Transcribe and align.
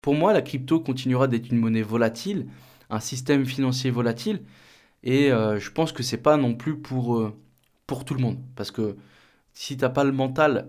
pour 0.00 0.14
moi, 0.14 0.32
la 0.32 0.42
crypto 0.42 0.80
continuera 0.80 1.26
d'être 1.28 1.50
une 1.50 1.58
monnaie 1.58 1.82
volatile, 1.82 2.46
un 2.88 3.00
système 3.00 3.44
financier 3.44 3.90
volatile, 3.90 4.42
et 5.02 5.30
euh, 5.32 5.58
je 5.58 5.70
pense 5.70 5.92
que 5.92 6.02
c'est 6.02 6.18
pas 6.22 6.36
non 6.36 6.54
plus 6.54 6.78
pour, 6.78 7.18
euh, 7.18 7.34
pour 7.86 8.04
tout 8.04 8.14
le 8.14 8.20
monde. 8.20 8.38
Parce 8.56 8.70
que 8.70 8.96
si 9.52 9.76
tu 9.76 9.82
n'as 9.82 9.90
pas 9.90 10.04
le 10.04 10.12
mental 10.12 10.68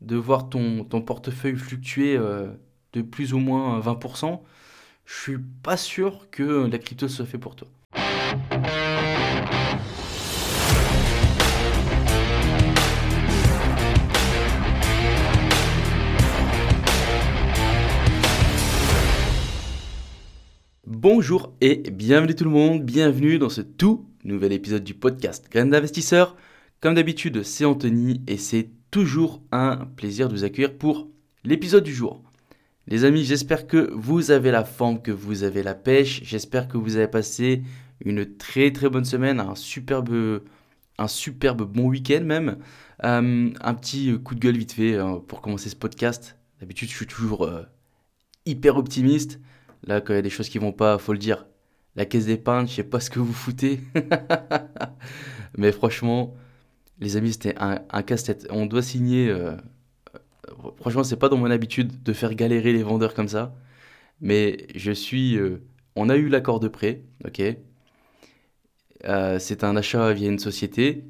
de 0.00 0.16
voir 0.16 0.48
ton, 0.48 0.84
ton 0.84 1.02
portefeuille 1.02 1.56
fluctuer 1.56 2.16
euh, 2.16 2.48
de 2.92 3.02
plus 3.02 3.34
ou 3.34 3.38
moins 3.38 3.80
20%, 3.80 4.40
je 5.04 5.14
suis 5.14 5.38
pas 5.62 5.76
sûr 5.76 6.28
que 6.30 6.66
la 6.66 6.78
crypto 6.78 7.08
soit 7.08 7.26
fait 7.26 7.38
pour 7.38 7.56
toi. 7.56 7.68
Bonjour 21.02 21.54
et 21.62 21.76
bienvenue 21.90 22.34
tout 22.34 22.44
le 22.44 22.50
monde, 22.50 22.82
bienvenue 22.82 23.38
dans 23.38 23.48
ce 23.48 23.62
tout 23.62 24.04
nouvel 24.22 24.52
épisode 24.52 24.84
du 24.84 24.92
podcast 24.92 25.48
Graines 25.50 25.70
d'investisseurs. 25.70 26.36
Comme 26.82 26.94
d'habitude, 26.94 27.42
c'est 27.42 27.64
Anthony 27.64 28.20
et 28.26 28.36
c'est 28.36 28.68
toujours 28.90 29.40
un 29.50 29.86
plaisir 29.96 30.28
de 30.28 30.34
vous 30.34 30.44
accueillir 30.44 30.76
pour 30.76 31.08
l'épisode 31.42 31.84
du 31.84 31.94
jour. 31.94 32.22
Les 32.86 33.06
amis, 33.06 33.24
j'espère 33.24 33.66
que 33.66 33.90
vous 33.94 34.30
avez 34.30 34.50
la 34.50 34.62
forme, 34.62 35.00
que 35.00 35.10
vous 35.10 35.42
avez 35.42 35.62
la 35.62 35.74
pêche, 35.74 36.20
j'espère 36.22 36.68
que 36.68 36.76
vous 36.76 36.96
avez 36.96 37.08
passé 37.08 37.62
une 38.04 38.36
très 38.36 38.70
très 38.70 38.90
bonne 38.90 39.06
semaine, 39.06 39.40
un 39.40 39.54
superbe, 39.54 40.42
un 40.98 41.08
superbe 41.08 41.62
bon 41.62 41.88
week-end 41.88 42.24
même. 42.24 42.58
Euh, 43.04 43.50
un 43.58 43.74
petit 43.74 44.20
coup 44.22 44.34
de 44.34 44.40
gueule 44.40 44.58
vite 44.58 44.72
fait 44.72 44.96
euh, 44.96 45.16
pour 45.16 45.40
commencer 45.40 45.70
ce 45.70 45.76
podcast. 45.76 46.36
D'habitude, 46.60 46.90
je 46.90 46.94
suis 46.94 47.06
toujours 47.06 47.46
euh, 47.46 47.62
hyper 48.44 48.76
optimiste. 48.76 49.40
Là, 49.84 50.00
quand 50.00 50.12
il 50.12 50.16
y 50.16 50.18
a 50.18 50.22
des 50.22 50.30
choses 50.30 50.48
qui 50.48 50.58
vont 50.58 50.72
pas, 50.72 50.98
faut 50.98 51.12
le 51.12 51.18
dire. 51.18 51.46
La 51.96 52.04
caisse 52.04 52.26
d'épargne, 52.26 52.66
je 52.68 52.74
sais 52.74 52.84
pas 52.84 53.00
ce 53.00 53.10
que 53.10 53.18
vous 53.18 53.32
foutez. 53.32 53.80
Mais 55.58 55.72
franchement, 55.72 56.34
les 57.00 57.16
amis, 57.16 57.32
c'était 57.32 57.54
un, 57.58 58.02
casse-tête. 58.02 58.46
On 58.50 58.66
doit 58.66 58.82
signer. 58.82 59.28
Euh, 59.28 59.52
euh, 60.14 60.70
franchement, 60.76 61.04
c'est 61.04 61.16
pas 61.16 61.28
dans 61.28 61.36
mon 61.36 61.50
habitude 61.50 62.02
de 62.02 62.12
faire 62.12 62.34
galérer 62.34 62.72
les 62.72 62.82
vendeurs 62.82 63.14
comme 63.14 63.28
ça. 63.28 63.54
Mais 64.20 64.66
je 64.74 64.92
suis. 64.92 65.36
Euh, 65.36 65.62
on 65.96 66.08
a 66.08 66.16
eu 66.16 66.28
l'accord 66.28 66.60
de 66.60 66.68
prêt, 66.68 67.02
ok. 67.24 67.42
c'est 69.38 69.64
un 69.64 69.76
achat 69.76 70.12
via 70.12 70.28
une 70.28 70.38
société. 70.38 71.04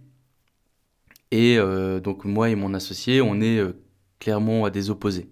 Et 1.32 1.58
donc, 2.02 2.24
moi 2.24 2.50
et 2.50 2.56
mon 2.56 2.74
associé, 2.74 3.20
on 3.20 3.41
est 3.41 3.60
clairement 4.18 4.64
à 4.64 4.70
des 4.70 4.91
opposés. 4.91 5.30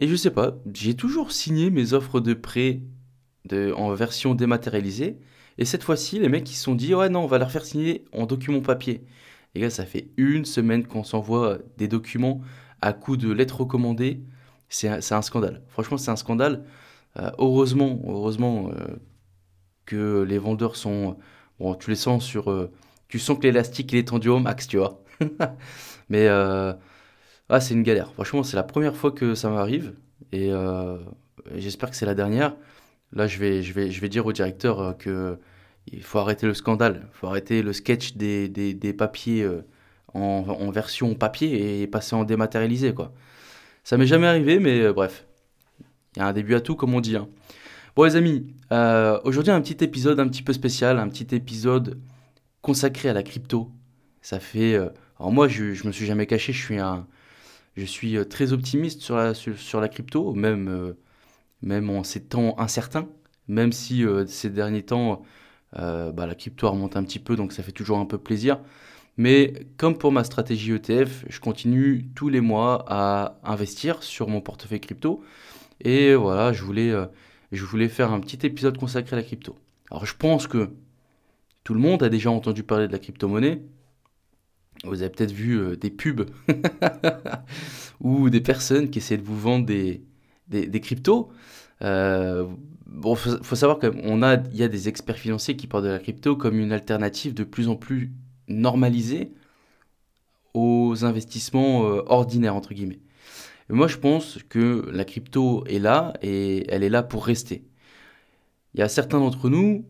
Et 0.00 0.08
je 0.08 0.16
sais 0.16 0.30
pas, 0.30 0.56
j'ai 0.72 0.94
toujours 0.94 1.32
signé 1.32 1.70
mes 1.70 1.92
offres 1.92 2.20
de 2.20 2.34
prêt 2.34 2.82
en 3.52 3.92
version 3.94 4.34
dématérialisée. 4.34 5.18
Et 5.58 5.64
cette 5.64 5.82
fois-ci, 5.82 6.18
les 6.18 6.28
mecs 6.28 6.50
ils 6.50 6.54
se 6.54 6.62
sont 6.64 6.74
dit 6.74 6.94
ouais 6.94 7.08
non, 7.08 7.24
on 7.24 7.26
va 7.26 7.38
leur 7.38 7.50
faire 7.50 7.64
signer 7.64 8.04
en 8.12 8.26
document 8.26 8.60
papier. 8.60 9.04
Et 9.54 9.60
là, 9.60 9.70
ça 9.70 9.86
fait 9.86 10.10
une 10.16 10.44
semaine 10.44 10.86
qu'on 10.86 11.04
s'envoie 11.04 11.58
des 11.76 11.88
documents 11.88 12.40
à 12.80 12.92
coup 12.92 13.16
de 13.16 13.30
lettres 13.32 13.60
recommandées. 13.60 14.22
C'est 14.68 14.88
un, 14.88 15.22
scandale. 15.22 15.62
Franchement, 15.68 15.96
c'est 15.96 16.10
un 16.10 16.16
scandale. 16.16 16.64
Euh, 17.18 17.30
heureusement, 17.38 18.00
heureusement 18.06 18.70
euh, 18.70 18.96
que 19.86 20.22
les 20.22 20.38
vendeurs 20.38 20.76
sont. 20.76 21.16
Bon, 21.58 21.74
tu 21.74 21.90
les 21.90 21.96
sens 21.96 22.24
sur. 22.24 22.50
Euh, 22.50 22.70
tu 23.08 23.18
sens 23.18 23.38
que 23.38 23.44
l'élastique 23.44 23.92
il 23.92 23.98
est 23.98 24.08
tendu 24.08 24.28
au 24.28 24.38
max, 24.38 24.68
tu 24.68 24.76
vois. 24.76 25.02
Mais 26.10 26.28
ah, 27.50 27.60
c'est 27.60 27.74
une 27.74 27.82
galère. 27.82 28.12
Franchement, 28.12 28.42
c'est 28.42 28.56
la 28.56 28.62
première 28.62 28.94
fois 28.94 29.10
que 29.10 29.34
ça 29.34 29.48
m'arrive 29.48 29.94
et, 30.32 30.52
euh, 30.52 30.98
j'espère 31.54 31.90
que 31.90 31.96
c'est 31.96 32.06
la 32.06 32.14
dernière. 32.14 32.54
Là, 33.12 33.26
je 33.26 33.38
vais, 33.38 33.62
je 33.62 33.72
vais, 33.72 33.90
je 33.90 34.00
vais 34.00 34.10
dire 34.10 34.26
au 34.26 34.32
directeur 34.32 34.80
euh, 34.80 34.92
que 34.92 35.38
il 35.90 36.02
faut 36.02 36.18
arrêter 36.18 36.46
le 36.46 36.52
scandale, 36.52 37.08
il 37.10 37.16
faut 37.16 37.26
arrêter 37.28 37.62
le 37.62 37.72
sketch 37.72 38.14
des, 38.16 38.48
des, 38.48 38.92
papiers 38.92 39.42
euh, 39.42 39.62
en, 40.12 40.70
version 40.70 41.14
papier 41.14 41.82
et 41.82 41.86
passer 41.86 42.14
en 42.14 42.24
dématérialisé, 42.24 42.92
quoi. 42.92 43.14
Ça 43.84 43.96
m'est 43.96 44.06
jamais 44.06 44.26
arrivé, 44.26 44.58
mais 44.58 44.92
bref, 44.92 45.26
il 46.14 46.18
y 46.18 46.22
a 46.22 46.26
un 46.26 46.34
début 46.34 46.54
à 46.54 46.60
tout, 46.60 46.76
comme 46.76 46.92
on 46.92 47.00
dit. 47.00 47.16
Hein. 47.16 47.28
Bon, 47.96 48.04
les 48.04 48.16
amis, 48.16 48.46
aujourd'hui, 49.24 49.50
un 49.50 49.62
petit 49.62 49.82
épisode 49.82 50.20
un 50.20 50.28
petit 50.28 50.42
peu 50.42 50.52
spécial, 50.52 50.98
un 50.98 51.08
petit 51.08 51.34
épisode 51.34 51.98
consacré 52.60 53.08
à 53.08 53.14
la 53.14 53.22
crypto. 53.22 53.70
Ça 54.20 54.40
fait. 54.40 54.74
alors, 55.18 55.32
moi, 55.32 55.48
je, 55.48 55.72
je 55.72 55.86
me 55.86 55.92
suis 55.92 56.04
jamais 56.04 56.26
caché, 56.26 56.52
je 56.52 56.62
suis 56.62 56.78
un 56.78 57.06
je 57.78 57.84
suis 57.84 58.16
euh, 58.16 58.24
très 58.24 58.52
optimiste 58.52 59.00
sur 59.00 59.16
la, 59.16 59.88
crypto, 59.88 60.34
même, 60.34 60.68
euh, 60.68 60.92
même 61.62 61.90
en 61.90 62.02
ces 62.04 62.22
temps 62.24 62.58
incertains, 62.58 63.08
même 63.46 63.72
si 63.72 64.04
euh, 64.04 64.26
ces 64.26 64.50
derniers 64.50 64.82
temps, 64.82 65.22
bah, 65.72 66.26
la 66.26 66.34
crypto 66.34 66.70
remonte 66.70 66.96
un 66.96 67.04
petit 67.04 67.18
peu, 67.18 67.36
donc 67.36 67.52
ça 67.52 67.62
fait 67.62 67.72
toujours 67.72 67.98
un 67.98 68.06
peu 68.06 68.18
plaisir. 68.18 68.60
Mais 69.16 69.52
comme 69.76 69.98
pour 69.98 70.12
ma 70.12 70.24
stratégie 70.24 70.72
ETF, 70.72 71.24
je 71.28 71.40
continue 71.40 72.08
tous 72.14 72.28
les 72.28 72.40
mois 72.40 72.84
à 72.88 73.38
investir 73.44 74.02
sur 74.02 74.28
mon 74.28 74.40
portefeuille 74.40 74.80
crypto. 74.80 75.22
Et 75.80 76.14
voilà, 76.14 76.52
je 76.52 76.62
voulais, 76.64 76.92
je 77.52 77.64
voulais 77.64 77.88
faire 77.88 78.12
un 78.12 78.20
petit 78.20 78.46
épisode 78.46 78.78
consacré 78.78 79.16
à 79.16 79.18
la 79.18 79.24
crypto. 79.24 79.56
Alors 79.90 80.06
je 80.06 80.16
pense 80.16 80.46
que 80.46 80.70
tout 81.64 81.74
le 81.74 81.80
monde 81.80 82.02
a 82.02 82.08
déjà 82.08 82.30
entendu 82.30 82.62
parler 82.62 82.86
de 82.86 82.92
la 82.92 82.98
crypto-monnaie, 82.98 83.60
vous 84.84 85.02
avez 85.02 85.10
peut-être 85.10 85.32
vu 85.32 85.58
euh, 85.58 85.76
des 85.76 85.90
pubs 85.90 86.30
ou 88.00 88.30
des 88.30 88.40
personnes 88.40 88.90
qui 88.90 88.98
essaient 88.98 89.16
de 89.16 89.22
vous 89.22 89.38
vendre 89.38 89.66
des, 89.66 90.02
des, 90.48 90.80
cryptos. 90.80 91.30
Euh, 91.82 92.46
bon, 92.86 93.14
faut, 93.14 93.56
savoir 93.56 93.78
qu'il 93.78 93.90
a, 94.22 94.42
il 94.52 94.56
y 94.56 94.62
a 94.62 94.68
des 94.68 94.88
experts 94.88 95.18
financiers 95.18 95.56
qui 95.56 95.66
parlent 95.66 95.84
de 95.84 95.88
la 95.88 95.98
crypto 95.98 96.36
comme 96.36 96.58
une 96.58 96.72
alternative 96.72 97.34
de 97.34 97.44
plus 97.44 97.68
en 97.68 97.76
plus 97.76 98.12
normalisée 98.48 99.32
aux 100.54 101.04
investissements 101.04 101.86
euh, 101.86 102.02
ordinaires 102.06 102.56
entre 102.56 102.74
guillemets. 102.74 103.00
moi, 103.68 103.88
je 103.88 103.98
pense 103.98 104.38
que 104.48 104.88
la 104.92 105.04
crypto 105.04 105.64
est 105.66 105.78
là 105.78 106.14
et 106.22 106.64
elle 106.72 106.82
est 106.82 106.88
là 106.88 107.02
pour 107.02 107.26
rester. 107.26 107.64
Il 108.74 108.80
y 108.80 108.82
a 108.82 108.88
certains 108.88 109.18
d'entre 109.18 109.48
nous 109.48 109.84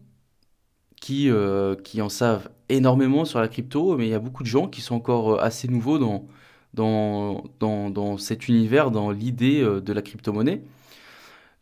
qui, 1.00 1.30
euh, 1.30 1.76
qui 1.76 2.02
en 2.02 2.08
savent 2.08 2.50
énormément 2.68 3.24
sur 3.24 3.40
la 3.40 3.48
crypto, 3.48 3.96
mais 3.96 4.06
il 4.06 4.10
y 4.10 4.14
a 4.14 4.18
beaucoup 4.18 4.42
de 4.42 4.48
gens 4.48 4.68
qui 4.68 4.80
sont 4.80 4.94
encore 4.94 5.34
euh, 5.34 5.42
assez 5.42 5.68
nouveaux 5.68 5.98
dans, 5.98 6.26
dans, 6.74 7.44
dans, 7.60 7.90
dans 7.90 8.18
cet 8.18 8.48
univers, 8.48 8.90
dans 8.90 9.10
l'idée 9.10 9.60
euh, 9.62 9.80
de 9.80 9.92
la 9.92 10.02
crypto-monnaie. 10.02 10.62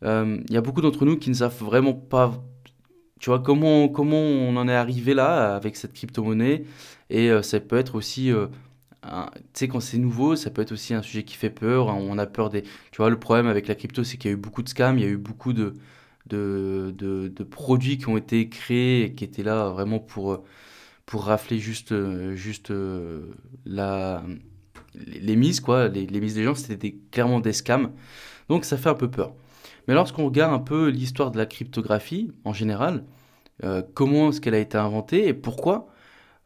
il 0.03 0.51
y 0.51 0.57
a 0.57 0.61
beaucoup 0.61 0.81
d'entre 0.81 1.05
nous 1.05 1.17
qui 1.17 1.29
ne 1.29 1.35
savent 1.35 1.63
vraiment 1.63 1.93
pas, 1.93 2.33
tu 3.19 3.29
vois, 3.29 3.39
comment, 3.39 3.89
comment 3.89 4.17
on 4.17 4.55
en 4.57 4.67
est 4.67 4.75
arrivé 4.75 5.13
là 5.13 5.55
avec 5.55 5.75
cette 5.75 5.93
crypto-monnaie. 5.93 6.65
Et 7.09 7.31
ça 7.41 7.59
peut 7.59 7.77
être 7.77 7.95
aussi, 7.95 8.31
tu 9.03 9.09
sais, 9.53 9.67
quand 9.67 9.79
c'est 9.79 9.97
nouveau, 9.97 10.35
ça 10.35 10.49
peut 10.51 10.61
être 10.61 10.73
aussi 10.73 10.93
un 10.93 11.01
sujet 11.01 11.23
qui 11.23 11.35
fait 11.35 11.49
peur. 11.49 11.87
On 11.87 12.17
a 12.17 12.25
peur 12.27 12.49
des... 12.49 12.63
Tu 12.63 12.97
vois, 12.97 13.09
le 13.09 13.17
problème 13.19 13.47
avec 13.47 13.67
la 13.67 13.75
crypto, 13.75 14.03
c'est 14.03 14.17
qu'il 14.17 14.29
y 14.29 14.33
a 14.33 14.37
eu 14.37 14.39
beaucoup 14.39 14.61
de 14.61 14.69
scams, 14.69 14.97
il 14.99 15.03
y 15.03 15.07
a 15.07 15.09
eu 15.09 15.17
beaucoup 15.17 15.53
de 15.53 15.73
de, 16.27 16.93
de, 17.29 17.43
produits 17.43 17.97
qui 17.97 18.07
ont 18.09 18.17
été 18.17 18.49
créés 18.49 19.03
et 19.05 19.13
qui 19.13 19.23
étaient 19.23 19.43
là 19.43 19.69
vraiment 19.69 19.99
pour, 19.99 20.43
pour 21.07 21.23
rafler 21.25 21.57
juste, 21.57 21.95
juste 22.35 22.71
la, 23.65 24.23
les, 24.93 25.35
mises, 25.35 25.59
quoi, 25.59 25.87
les, 25.87 26.05
les 26.05 26.21
mises 26.21 26.35
des 26.35 26.43
gens, 26.43 26.53
c'était 26.53 26.95
clairement 27.11 27.39
des 27.39 27.53
scams. 27.53 27.91
Donc 28.49 28.65
ça 28.65 28.77
fait 28.77 28.89
un 28.89 28.93
peu 28.93 29.09
peur. 29.09 29.33
Mais 29.87 29.93
lorsqu'on 29.93 30.25
regarde 30.25 30.53
un 30.53 30.59
peu 30.59 30.89
l'histoire 30.89 31.31
de 31.31 31.37
la 31.37 31.45
cryptographie 31.45 32.31
en 32.43 32.53
général, 32.53 33.03
euh, 33.63 33.81
comment 33.93 34.29
est-ce 34.29 34.41
qu'elle 34.41 34.53
a 34.53 34.59
été 34.59 34.77
inventée 34.77 35.27
et 35.27 35.33
pourquoi, 35.33 35.87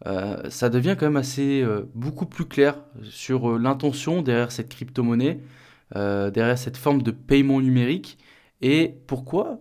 euh, 0.07 0.49
ça 0.49 0.69
devient 0.69 0.95
quand 0.97 1.07
même 1.07 1.17
assez 1.17 1.61
euh, 1.61 1.89
beaucoup 1.93 2.25
plus 2.25 2.45
clair 2.45 2.79
sur 3.03 3.57
l'intention 3.59 4.21
derrière 4.21 4.51
cette 4.51 4.69
crypto-monnaie, 4.69 5.39
derrière 5.93 6.57
cette 6.57 6.77
forme 6.77 7.01
de 7.01 7.11
paiement 7.11 7.59
numérique 7.59 8.17
et 8.61 8.95
pourquoi 9.07 9.59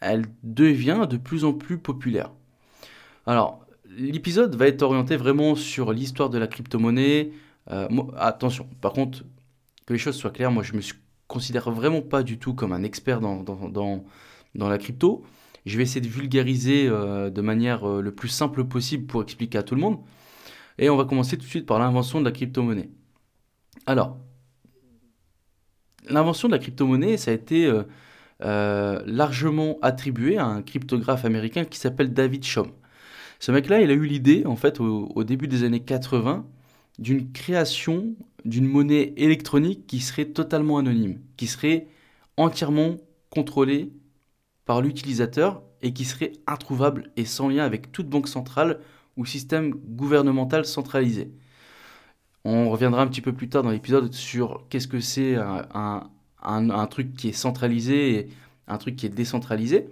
elle 0.00 0.24
devient 0.42 1.06
de 1.08 1.16
plus 1.16 1.44
en 1.44 1.52
plus 1.52 1.78
populaire. 1.78 2.32
Alors, 3.26 3.64
l'épisode 3.98 4.54
va 4.54 4.66
être 4.66 4.82
orienté 4.82 5.16
vraiment 5.16 5.54
sur 5.54 5.92
l'histoire 5.92 6.30
de 6.30 6.38
la 6.38 6.46
crypto-monnaie. 6.46 7.32
Euh, 7.70 7.88
attention, 8.16 8.68
par 8.80 8.92
contre, 8.92 9.24
que 9.86 9.92
les 9.92 9.98
choses 9.98 10.16
soient 10.16 10.30
claires, 10.30 10.50
moi 10.50 10.62
je 10.62 10.74
me 10.74 10.80
considère 11.26 11.70
vraiment 11.70 12.00
pas 12.00 12.22
du 12.22 12.38
tout 12.38 12.54
comme 12.54 12.72
un 12.72 12.82
expert 12.82 13.20
dans, 13.20 14.04
la 14.54 14.78
crypto. 14.78 15.24
Je 15.66 15.76
vais 15.76 15.82
essayer 15.82 16.00
de 16.00 16.08
vulgariser 16.08 16.86
euh, 16.88 17.30
de 17.30 17.40
manière 17.42 17.86
euh, 17.86 18.00
le 18.00 18.12
plus 18.12 18.28
simple 18.28 18.64
possible 18.64 19.06
pour 19.06 19.22
expliquer 19.22 19.58
à 19.58 19.62
tout 19.62 19.74
le 19.74 19.80
monde. 19.80 19.98
Et 20.78 20.88
on 20.88 20.96
va 20.96 21.04
commencer 21.04 21.36
tout 21.36 21.44
de 21.44 21.50
suite 21.50 21.66
par 21.66 21.78
l'invention 21.78 22.20
de 22.20 22.24
la 22.24 22.30
crypto-monnaie. 22.30 22.88
Alors, 23.84 24.16
l'invention 26.08 26.48
de 26.48 26.52
la 26.52 26.58
crypto-monnaie, 26.58 27.16
ça 27.16 27.32
a 27.32 27.34
été 27.34 27.70
largement 28.40 29.78
attribué 29.82 30.38
à 30.38 30.46
un 30.46 30.62
cryptographe 30.62 31.24
américain 31.24 31.64
qui 31.64 31.78
s'appelle 31.78 32.14
David 32.14 32.44
Shom. 32.44 32.70
Ce 33.38 33.52
mec-là, 33.52 33.80
il 33.80 33.90
a 33.90 33.94
eu 33.94 34.04
l'idée, 34.06 34.44
en 34.46 34.56
fait, 34.56 34.80
au, 34.80 35.24
début 35.24 35.48
des 35.48 35.62
années 35.64 35.80
80, 35.80 36.46
d'une 36.98 37.30
création 37.32 38.14
d'une 38.44 38.66
monnaie 38.66 39.14
électronique 39.16 39.86
qui 39.86 40.00
serait 40.00 40.26
totalement 40.26 40.78
anonyme, 40.78 41.20
qui 41.36 41.46
serait 41.46 41.86
entièrement 42.36 42.96
contrôlé 43.30 43.92
par 44.64 44.80
l'utilisateur 44.80 45.62
et 45.82 45.92
qui 45.92 46.04
serait 46.04 46.32
introuvable 46.46 47.10
et 47.16 47.24
sans 47.24 47.48
lien 47.48 47.64
avec 47.64 47.92
toute 47.92 48.08
banque 48.08 48.28
centrale 48.28 48.80
ou 49.16 49.26
système 49.26 49.70
gouvernemental 49.70 50.64
centralisé. 50.64 51.30
On 52.44 52.70
reviendra 52.70 53.02
un 53.02 53.06
petit 53.06 53.20
peu 53.20 53.32
plus 53.32 53.48
tard 53.48 53.62
dans 53.62 53.70
l'épisode 53.70 54.12
sur 54.12 54.66
qu'est-ce 54.68 54.88
que 54.88 55.00
c'est 55.00 55.36
un, 55.36 56.08
un, 56.42 56.86
truc 56.86 57.14
qui 57.14 57.28
est 57.28 57.32
centralisé 57.32 58.14
et 58.14 58.28
un 58.66 58.78
truc 58.78 58.96
qui 58.96 59.06
est 59.06 59.10
décentralisé. 59.10 59.88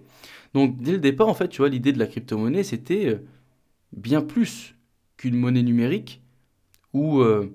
Donc 0.54 0.81
dès 0.81 0.92
le 0.92 0.99
départ, 0.99 1.28
en 1.28 1.34
fait, 1.34 1.49
tu 1.49 1.58
vois, 1.58 1.69
l'idée 1.69 1.92
de 1.92 1.99
la 1.99 2.06
crypto-monnaie, 2.06 2.62
c'était 2.62 3.06
euh, 3.06 3.26
bien 3.92 4.22
plus 4.22 4.74
qu'une 5.16 5.36
monnaie 5.36 5.62
numérique 5.62 6.22
ou, 6.92 7.20
euh, 7.20 7.54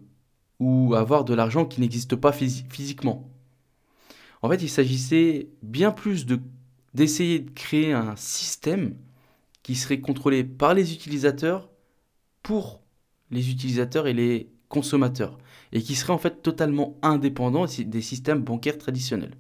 ou 0.60 0.94
avoir 0.96 1.24
de 1.24 1.34
l'argent 1.34 1.66
qui 1.66 1.82
n'existe 1.82 2.16
pas 2.16 2.32
physiquement. 2.32 3.30
En 4.42 4.50
fait, 4.50 4.62
il 4.62 4.70
s'agissait 4.70 5.50
bien 5.62 5.92
plus 5.92 6.26
de 6.26 6.40
d'essayer 6.94 7.40
de 7.40 7.50
créer 7.52 7.94
un 7.94 8.16
système 8.18 8.96
qui 9.64 9.76
serait 9.76 10.02
contrôlé 10.02 10.44
par 10.44 10.74
les 10.74 10.94
utilisateurs 10.94 11.70
pour 12.44 12.82
les 13.30 13.50
utilisateurs 13.50 14.08
et 14.08 14.14
les 14.14 14.50
consommateurs 14.68 15.38
et 15.72 15.82
qui 15.82 15.96
serait 15.96 16.14
en 16.14 16.18
fait 16.18 16.42
totalement 16.42 16.98
indépendant 17.02 17.66
des 17.66 18.02
systèmes 18.02 18.42
bancaires 18.42 18.78
traditionnels. 18.78 19.38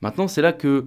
Maintenant, 0.00 0.28
c'est 0.28 0.42
là 0.42 0.52
que 0.52 0.86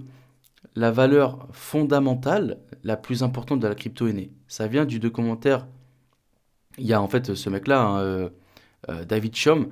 la 0.74 0.90
valeur 0.90 1.48
fondamentale, 1.52 2.58
la 2.84 2.96
plus 2.96 3.22
importante 3.22 3.60
de 3.60 3.68
la 3.68 3.74
crypto 3.74 4.06
est 4.06 4.12
née. 4.12 4.30
Ça 4.46 4.66
vient 4.66 4.84
du 4.84 4.98
documentaire. 4.98 5.66
Il 6.78 6.86
y 6.86 6.92
a 6.92 7.02
en 7.02 7.08
fait 7.08 7.34
ce 7.34 7.50
mec-là, 7.50 7.82
hein, 7.82 8.00
euh, 8.00 8.28
euh, 8.88 9.04
David 9.04 9.34
Chom, 9.34 9.68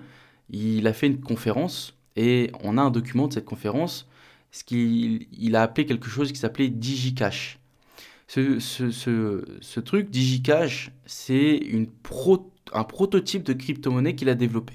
il 0.51 0.87
a 0.87 0.93
fait 0.93 1.07
une 1.07 1.21
conférence 1.21 1.97
et 2.17 2.51
on 2.63 2.79
a 2.79 2.83
un 2.83 2.91
document 2.91 3.29
de 3.29 3.35
cette 3.35 3.45
conférence, 3.45 4.09
ce 4.51 4.65
qu'il 4.65 5.27
il 5.33 5.57
a 5.57 5.63
appelé 5.63 5.87
quelque 5.87 6.09
chose 6.09 6.33
qui 6.33 6.39
s'appelait 6.39 6.69
DigiCash. 6.69 7.61
Ce, 8.29 9.81
truc, 9.81 10.11
DigiCash, 10.11 10.91
c'est 11.05 11.61
un 12.73 12.85
prototype 12.85 13.45
de 13.45 13.53
crypto-monnaie 13.53 14.17
qu'il 14.17 14.29
a 14.29 14.35
développé. 14.35 14.75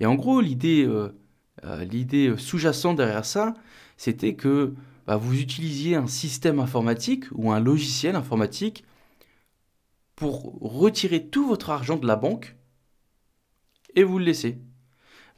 Et 0.00 0.06
en 0.06 0.14
gros, 0.14 0.40
l'idée 0.40 0.86
euh, 0.86 1.84
l'idée 1.84 2.34
sous-jacente 2.38 2.96
derrière 2.96 3.26
ça, 3.26 3.54
c'était 3.96 4.34
que 4.34 4.74
bah, 5.06 5.16
vous 5.16 5.38
utilisiez 5.38 5.96
un 5.96 6.06
système 6.06 6.60
informatique 6.60 7.24
ou 7.32 7.50
un 7.52 7.60
logiciel 7.60 8.16
informatique 8.16 8.84
pour 10.16 10.58
retirer 10.60 11.26
tout 11.26 11.46
votre 11.46 11.70
argent 11.70 11.96
de 11.96 12.06
la 12.06 12.16
banque 12.16 12.56
et 13.94 14.04
vous 14.04 14.18
le 14.18 14.24
laisser. 14.24 14.58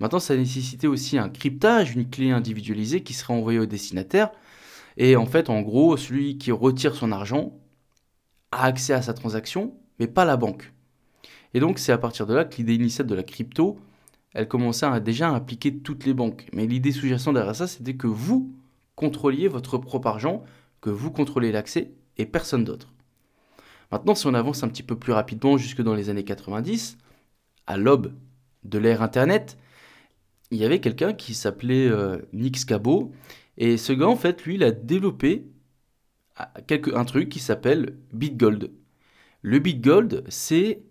Maintenant, 0.00 0.18
ça 0.18 0.36
nécessitait 0.36 0.88
aussi 0.88 1.16
un 1.18 1.28
cryptage, 1.28 1.94
une 1.94 2.10
clé 2.10 2.32
individualisée 2.32 3.02
qui 3.02 3.14
serait 3.14 3.34
envoyée 3.34 3.60
au 3.60 3.66
destinataire. 3.66 4.30
Et 4.96 5.16
en 5.16 5.26
fait, 5.26 5.48
en 5.48 5.62
gros, 5.62 5.96
celui 5.96 6.38
qui 6.38 6.50
retire 6.50 6.94
son 6.94 7.12
argent 7.12 7.56
a 8.50 8.64
accès 8.64 8.92
à 8.92 9.02
sa 9.02 9.14
transaction, 9.14 9.74
mais 9.98 10.08
pas 10.08 10.24
la 10.24 10.36
banque. 10.36 10.72
Et 11.54 11.60
donc, 11.60 11.78
c'est 11.78 11.92
à 11.92 11.98
partir 11.98 12.26
de 12.26 12.34
là 12.34 12.44
que 12.44 12.56
l'idée 12.56 12.74
initiale 12.74 13.06
de 13.06 13.14
la 13.14 13.22
crypto, 13.22 13.78
elle 14.34 14.48
commençait 14.48 14.86
à 14.86 15.00
déjà 15.00 15.28
impliquer 15.28 15.78
toutes 15.78 16.04
les 16.04 16.14
banques. 16.14 16.48
Mais 16.52 16.66
l'idée 16.66 16.92
sous-jacente 16.92 17.34
derrière 17.34 17.54
ça, 17.54 17.66
c'était 17.66 17.94
que 17.94 18.06
vous 18.06 18.52
contrôliez 18.94 19.48
votre 19.48 19.78
propre 19.78 20.08
argent, 20.08 20.44
que 20.80 20.90
vous 20.90 21.10
contrôlez 21.10 21.52
l'accès 21.52 21.92
et 22.18 22.26
personne 22.26 22.64
d'autre. 22.64 22.92
Maintenant, 23.90 24.14
si 24.14 24.26
on 24.26 24.34
avance 24.34 24.62
un 24.62 24.68
petit 24.68 24.82
peu 24.82 24.98
plus 24.98 25.12
rapidement 25.12 25.56
jusque 25.56 25.82
dans 25.82 25.94
les 25.94 26.10
années 26.10 26.24
90, 26.24 26.98
à 27.66 27.76
l'aube 27.76 28.12
de 28.64 28.78
l'ère 28.78 29.02
Internet, 29.02 29.58
il 30.50 30.58
y 30.58 30.64
avait 30.64 30.80
quelqu'un 30.80 31.12
qui 31.12 31.34
s'appelait 31.34 31.88
euh, 31.88 32.18
Nick 32.32 32.58
Scabo. 32.58 33.12
Et 33.58 33.76
ce 33.76 33.92
gars, 33.92 34.08
en 34.08 34.16
fait, 34.16 34.44
lui, 34.44 34.56
il 34.56 34.64
a 34.64 34.70
développé 34.70 35.46
ah, 36.36 36.52
un 36.94 37.04
truc 37.04 37.28
qui 37.28 37.38
s'appelle 37.38 37.98
BitGold. 38.12 38.70
Le 39.42 39.58
BitGold, 39.58 40.24
c'est 40.28 40.82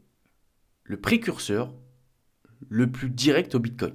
le 0.84 0.98
précurseur 0.98 1.74
le 2.70 2.92
plus 2.92 3.10
direct 3.10 3.56
au 3.56 3.60
Bitcoin. 3.60 3.94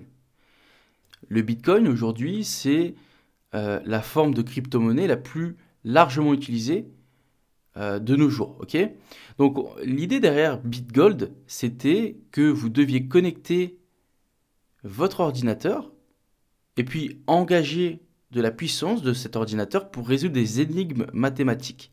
Le 1.29 1.43
Bitcoin, 1.43 1.88
aujourd'hui, 1.88 2.44
c'est 2.44 2.94
euh, 3.56 3.81
la 3.85 4.03
forme 4.03 4.35
de 4.35 4.43
crypto-monnaie 4.43 5.06
la 5.06 5.17
plus 5.17 5.56
largement 5.82 6.35
utilisée 6.35 6.88
euh, 7.76 7.99
de 7.99 8.14
nos 8.14 8.29
jours. 8.29 8.58
ok? 8.61 8.76
Donc, 9.38 9.58
l'idée 9.82 10.20
derrière 10.20 10.58
BitGold, 10.58 11.32
c'était 11.47 12.19
que 12.32 12.43
vous 12.43 12.69
deviez 12.69 13.08
connecter 13.08 13.79
votre 14.85 15.20
ordinateur 15.20 15.91
et 16.76 16.85
puis 16.85 17.23
engager 17.26 18.03
de 18.31 18.41
la 18.41 18.50
puissance 18.50 19.03
de 19.03 19.14
cet 19.14 19.37
ordinateur 19.37 19.91
pour 19.91 20.06
résoudre 20.06 20.35
des 20.35 20.61
énigmes 20.61 21.06
mathématiques. 21.12 21.93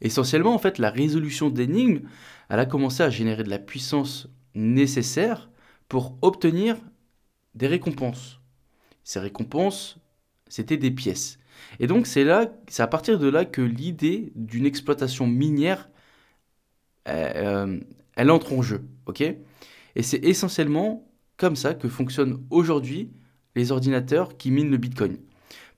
Essentiellement, 0.00 0.54
en 0.54 0.58
fait, 0.58 0.78
la 0.78 0.90
résolution 0.90 1.50
d'énigmes, 1.50 2.00
elle 2.48 2.58
a 2.58 2.66
commencé 2.66 3.02
à 3.02 3.10
générer 3.10 3.44
de 3.44 3.50
la 3.50 3.58
puissance 3.58 4.28
nécessaire 4.54 5.50
pour 5.88 6.18
obtenir 6.22 6.76
des 7.54 7.66
récompenses. 7.66 8.40
Ces 9.04 9.20
récompenses, 9.20 9.98
c'était 10.50 10.76
des 10.76 10.90
pièces. 10.90 11.38
Et 11.78 11.86
donc 11.86 12.06
c'est 12.06 12.24
là, 12.24 12.52
c'est 12.68 12.82
à 12.82 12.86
partir 12.86 13.18
de 13.18 13.28
là 13.28 13.46
que 13.46 13.62
l'idée 13.62 14.32
d'une 14.36 14.66
exploitation 14.66 15.26
minière, 15.26 15.88
euh, 17.08 17.80
elle 18.16 18.30
entre 18.30 18.52
en 18.52 18.60
jeu, 18.60 18.82
ok? 19.06 19.22
Et 19.22 20.02
c'est 20.02 20.22
essentiellement 20.24 21.10
comme 21.38 21.56
ça 21.56 21.72
que 21.72 21.88
fonctionnent 21.88 22.44
aujourd'hui 22.50 23.10
les 23.56 23.72
ordinateurs 23.72 24.36
qui 24.36 24.50
minent 24.50 24.70
le 24.70 24.76
Bitcoin. 24.76 25.16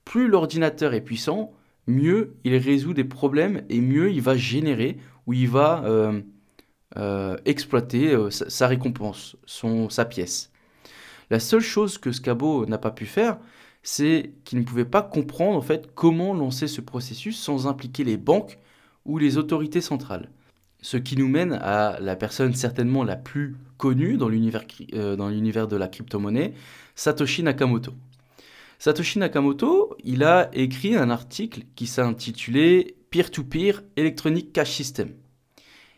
Plus 0.05 0.27
l'ordinateur 0.27 0.93
est 0.93 1.01
puissant, 1.01 1.53
mieux 1.87 2.35
il 2.43 2.55
résout 2.57 2.93
des 2.93 3.03
problèmes 3.03 3.63
et 3.69 3.79
mieux 3.79 4.11
il 4.11 4.21
va 4.21 4.35
générer 4.35 4.97
ou 5.25 5.33
il 5.33 5.47
va 5.47 5.83
euh, 5.85 6.21
euh, 6.97 7.37
exploiter 7.45 8.13
euh, 8.13 8.29
sa, 8.29 8.67
récompense, 8.67 9.35
son, 9.45 9.89
sa 9.89 10.05
pièce. 10.05 10.51
La 11.29 11.39
seule 11.39 11.61
chose 11.61 11.97
que 11.97 12.11
Scabo 12.11 12.65
n'a 12.65 12.77
pas 12.77 12.91
pu 12.91 13.05
faire, 13.05 13.39
c'est 13.83 14.31
qu'il 14.45 14.59
ne 14.59 14.63
pouvait 14.63 14.85
pas 14.85 15.01
comprendre 15.01 15.57
en 15.57 15.61
fait 15.61 15.89
comment 15.93 16.33
lancer 16.33 16.67
ce 16.67 16.81
processus 16.81 17.37
sans 17.37 17.67
impliquer 17.67 18.05
les 18.05 18.17
banques 18.17 18.57
ou 19.05 19.17
les 19.17 19.37
autorités 19.37 19.81
centrales. 19.81 20.29
Ce 20.81 20.97
qui 20.97 21.17
nous 21.17 21.27
mène 21.27 21.53
à 21.53 21.99
la 21.99 22.15
personne 22.15 22.55
certainement 22.55 23.03
la 23.03 23.15
plus 23.17 23.55
connue 23.77 24.17
dans 24.17 24.29
l'univers, 24.29 24.63
euh, 24.93 25.15
de 25.15 25.75
la 25.75 25.87
crypto-monnaie, 25.87 26.53
Satoshi 26.95 27.43
Nakamoto. 27.43 27.93
Satoshi 28.79 29.19
Nakamoto, 29.19 29.95
il 30.03 30.23
a 30.23 30.49
écrit 30.53 30.95
un 30.95 31.09
article 31.09 31.63
qui 31.75 31.87
s'intitulait 31.87 32.95
Peer-to-Peer 33.11 33.81
Electronic 33.95 34.51
Cash 34.53 34.71
System. 34.71 35.09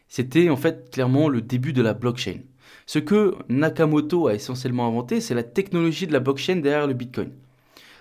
C'était 0.07 0.49
en 0.49 0.57
fait 0.57 0.91
clairement 0.91 1.29
le 1.29 1.41
début 1.41 1.73
de 1.73 1.81
la 1.81 1.93
blockchain. 1.93 2.41
Ce 2.85 2.99
que 2.99 3.35
Nakamoto 3.49 4.27
a 4.27 4.35
essentiellement 4.35 4.87
inventé, 4.87 5.21
c'est 5.21 5.33
la 5.33 5.43
technologie 5.43 6.07
de 6.07 6.13
la 6.13 6.19
blockchain 6.19 6.57
derrière 6.57 6.87
le 6.87 6.93
Bitcoin. 6.93 7.31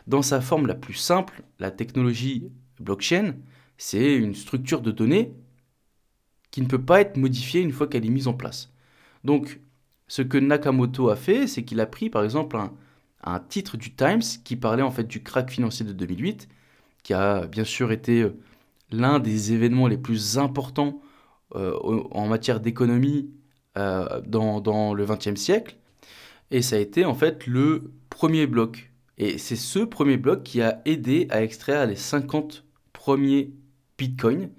Dans 0.07 0.23
sa 0.23 0.41
forme 0.41 0.67
la 0.67 0.75
plus 0.75 0.95
simple, 0.95 1.43
la 1.59 1.71
technologie 1.71 2.51
blockchain, 2.81 3.35
c'est 3.79 4.15
une 4.15 4.35
structure 4.35 4.81
de 4.83 4.91
données 4.91 5.33
qui 6.51 6.63
ne 6.63 6.67
peut 6.67 6.83
pas 6.83 7.01
être 7.01 7.17
modifiée 7.17 7.63
une 7.63 7.73
fois 7.73 7.89
qu'elle 7.89 8.07
est 8.07 8.11
mise 8.11 8.29
en 8.29 8.35
place. 8.35 8.73
Donc, 9.25 9.61
ce 10.07 10.23
que 10.23 10.39
Nakamoto 10.39 11.09
a 11.09 11.17
fait, 11.17 11.47
c'est 11.47 11.65
qu'il 11.65 11.81
a 11.81 11.87
pris 11.87 12.11
par 12.11 12.23
exemple 12.23 12.57
un, 13.25 13.41
titre 13.41 13.77
du 13.77 13.95
Times 13.95 14.23
qui 14.45 14.57
parlait 14.57 14.83
en 14.83 14.91
fait 14.91 15.05
du 15.05 15.23
crack 15.23 15.51
financier 15.51 15.85
de 15.87 15.93
2008, 15.93 16.49
qui 17.03 17.15
a 17.15 17.47
bien 17.47 17.65
sûr 17.65 17.91
été 17.91 18.23
euh, 18.23 18.37
l'un 18.93 19.19
des 19.19 19.53
événements 19.53 19.89
les 19.89 19.99
plus 19.99 20.39
importants 20.39 21.01
euh, 21.55 21.75
en 22.11 22.29
matière 22.29 22.61
d'économie 22.61 23.31
euh, 23.77 24.21
dans, 24.27 24.61
dans, 24.61 24.95
le 24.95 25.05
XXe 25.05 25.35
siècle. 25.35 25.77
Et 26.51 26.63
ça 26.63 26.77
a 26.77 26.79
été 26.79 27.05
en 27.05 27.15
fait 27.15 27.47
le 27.47 27.93
premier 28.11 28.47
bloc. 28.47 28.93
Et 29.19 29.39
c'est 29.39 29.57
ce 29.57 29.79
premier 29.79 30.17
bloc 30.17 30.43
qui 30.43 30.61
a 30.61 30.83
aidé 30.85 31.27
à 31.31 31.43
extraire 31.43 31.87
les 31.87 31.97
50 31.97 32.65
premiers 32.93 33.53
bitcoins 33.99 34.51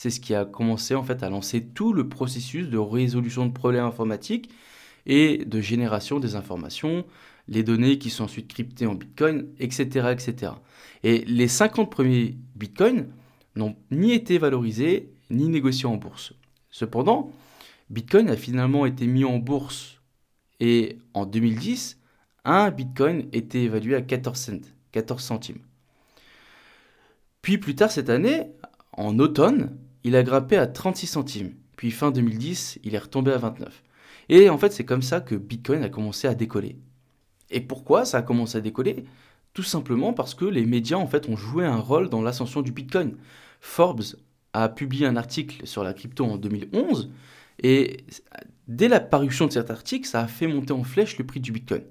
c'est 0.00 0.08
ce 0.08 0.18
qui 0.18 0.34
a 0.34 0.46
commencé 0.46 0.94
en 0.94 1.04
fait 1.04 1.22
à 1.22 1.28
lancer 1.28 1.62
tout 1.62 1.92
le 1.92 2.08
processus 2.08 2.70
de 2.70 2.78
résolution 2.78 3.44
de 3.44 3.52
problèmes 3.52 3.84
informatiques 3.84 4.48
et 5.04 5.44
de 5.44 5.60
génération 5.60 6.20
des 6.20 6.36
informations, 6.36 7.04
les 7.48 7.62
données 7.62 7.98
qui 7.98 8.08
sont 8.08 8.24
ensuite 8.24 8.48
cryptées 8.48 8.86
en 8.86 8.94
Bitcoin, 8.94 9.48
etc. 9.58 10.08
etc. 10.10 10.52
Et 11.02 11.18
les 11.26 11.48
50 11.48 11.90
premiers 11.90 12.34
Bitcoins 12.56 13.08
n'ont 13.56 13.76
ni 13.90 14.14
été 14.14 14.38
valorisés 14.38 15.12
ni 15.28 15.50
négociés 15.50 15.84
en 15.84 15.96
bourse. 15.96 16.32
Cependant, 16.70 17.30
Bitcoin 17.90 18.30
a 18.30 18.38
finalement 18.38 18.86
été 18.86 19.06
mis 19.06 19.26
en 19.26 19.36
bourse 19.36 20.00
et 20.60 20.96
en 21.12 21.26
2010, 21.26 21.99
un 22.44 22.70
Bitcoin 22.70 23.28
était 23.32 23.62
évalué 23.62 23.94
à 23.94 24.02
14 24.02 24.38
cents, 24.38 24.68
14 24.92 25.22
centimes. 25.22 25.60
Puis 27.42 27.58
plus 27.58 27.74
tard 27.74 27.90
cette 27.90 28.10
année, 28.10 28.52
en 28.92 29.18
automne, 29.18 29.76
il 30.04 30.16
a 30.16 30.22
grimpé 30.22 30.56
à 30.56 30.66
36 30.66 31.06
centimes. 31.06 31.54
Puis 31.76 31.90
fin 31.90 32.10
2010, 32.10 32.80
il 32.84 32.94
est 32.94 32.98
retombé 32.98 33.32
à 33.32 33.38
29. 33.38 33.82
Et 34.28 34.48
en 34.48 34.58
fait, 34.58 34.72
c'est 34.72 34.84
comme 34.84 35.02
ça 35.02 35.20
que 35.20 35.34
Bitcoin 35.34 35.82
a 35.82 35.88
commencé 35.88 36.28
à 36.28 36.34
décoller. 36.34 36.76
Et 37.50 37.60
pourquoi 37.60 38.04
ça 38.04 38.18
a 38.18 38.22
commencé 38.22 38.58
à 38.58 38.60
décoller? 38.60 39.04
Tout 39.54 39.62
simplement 39.62 40.12
parce 40.12 40.34
que 40.34 40.44
les 40.44 40.64
médias 40.64 40.98
en 40.98 41.06
fait 41.06 41.28
ont 41.28 41.36
joué 41.36 41.64
un 41.64 41.78
rôle 41.78 42.08
dans 42.08 42.22
l'ascension 42.22 42.62
du 42.62 42.70
Bitcoin. 42.70 43.16
Forbes 43.60 44.16
a 44.52 44.68
publié 44.68 45.06
un 45.06 45.16
article 45.16 45.66
sur 45.66 45.82
la 45.82 45.92
crypto 45.92 46.24
en 46.24 46.36
2011 46.36 47.10
et 47.62 48.04
dès 48.68 48.88
la 48.88 49.00
parution 49.00 49.46
de 49.46 49.52
cet 49.52 49.70
article, 49.70 50.06
ça 50.06 50.20
a 50.20 50.26
fait 50.26 50.46
monter 50.46 50.72
en 50.72 50.84
flèche 50.84 51.18
le 51.18 51.26
prix 51.26 51.40
du 51.40 51.52
Bitcoin. 51.52 51.82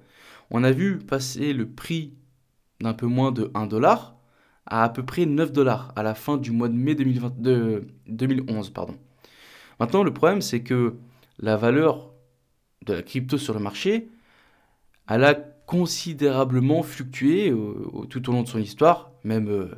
On 0.52 0.64
a 0.64 0.72
vu 0.72 0.98
passer 0.98 1.54
le 1.54 1.70
prix 1.70 2.14
d'un 2.82 2.94
peu 2.94 3.06
moins 3.06 3.32
de 3.32 3.52
1 3.54 3.68
dollar 3.68 4.16
à 4.66 4.84
à 4.84 4.90
peu 4.90 5.04
près 5.04 5.26
9 5.26 5.52
dollars 5.52 5.92
à 5.96 6.04
la 6.04 6.16
fin 6.16 6.38
du 6.38 6.52
mois 6.52 6.70
de 6.70 6.74
mai 6.74 6.96
2011. 6.96 8.70
Pardon. 8.70 8.96
Maintenant, 9.80 10.04
le 10.04 10.14
problème, 10.14 10.42
c'est 10.42 10.62
que 10.62 10.96
la 11.40 11.58
valeur 11.58 12.12
de 12.86 12.94
la 12.94 13.02
crypto 13.02 13.38
sur 13.38 13.54
le 13.54 13.60
marché, 13.60 14.10
elle 15.08 15.24
a 15.24 15.34
considérablement 15.34 16.84
fluctué 16.84 17.54
tout 18.10 18.30
au 18.30 18.34
long 18.34 18.44
de 18.44 18.48
son 18.48 18.60
histoire, 18.60 19.12
même 19.24 19.50
euh, 19.50 19.70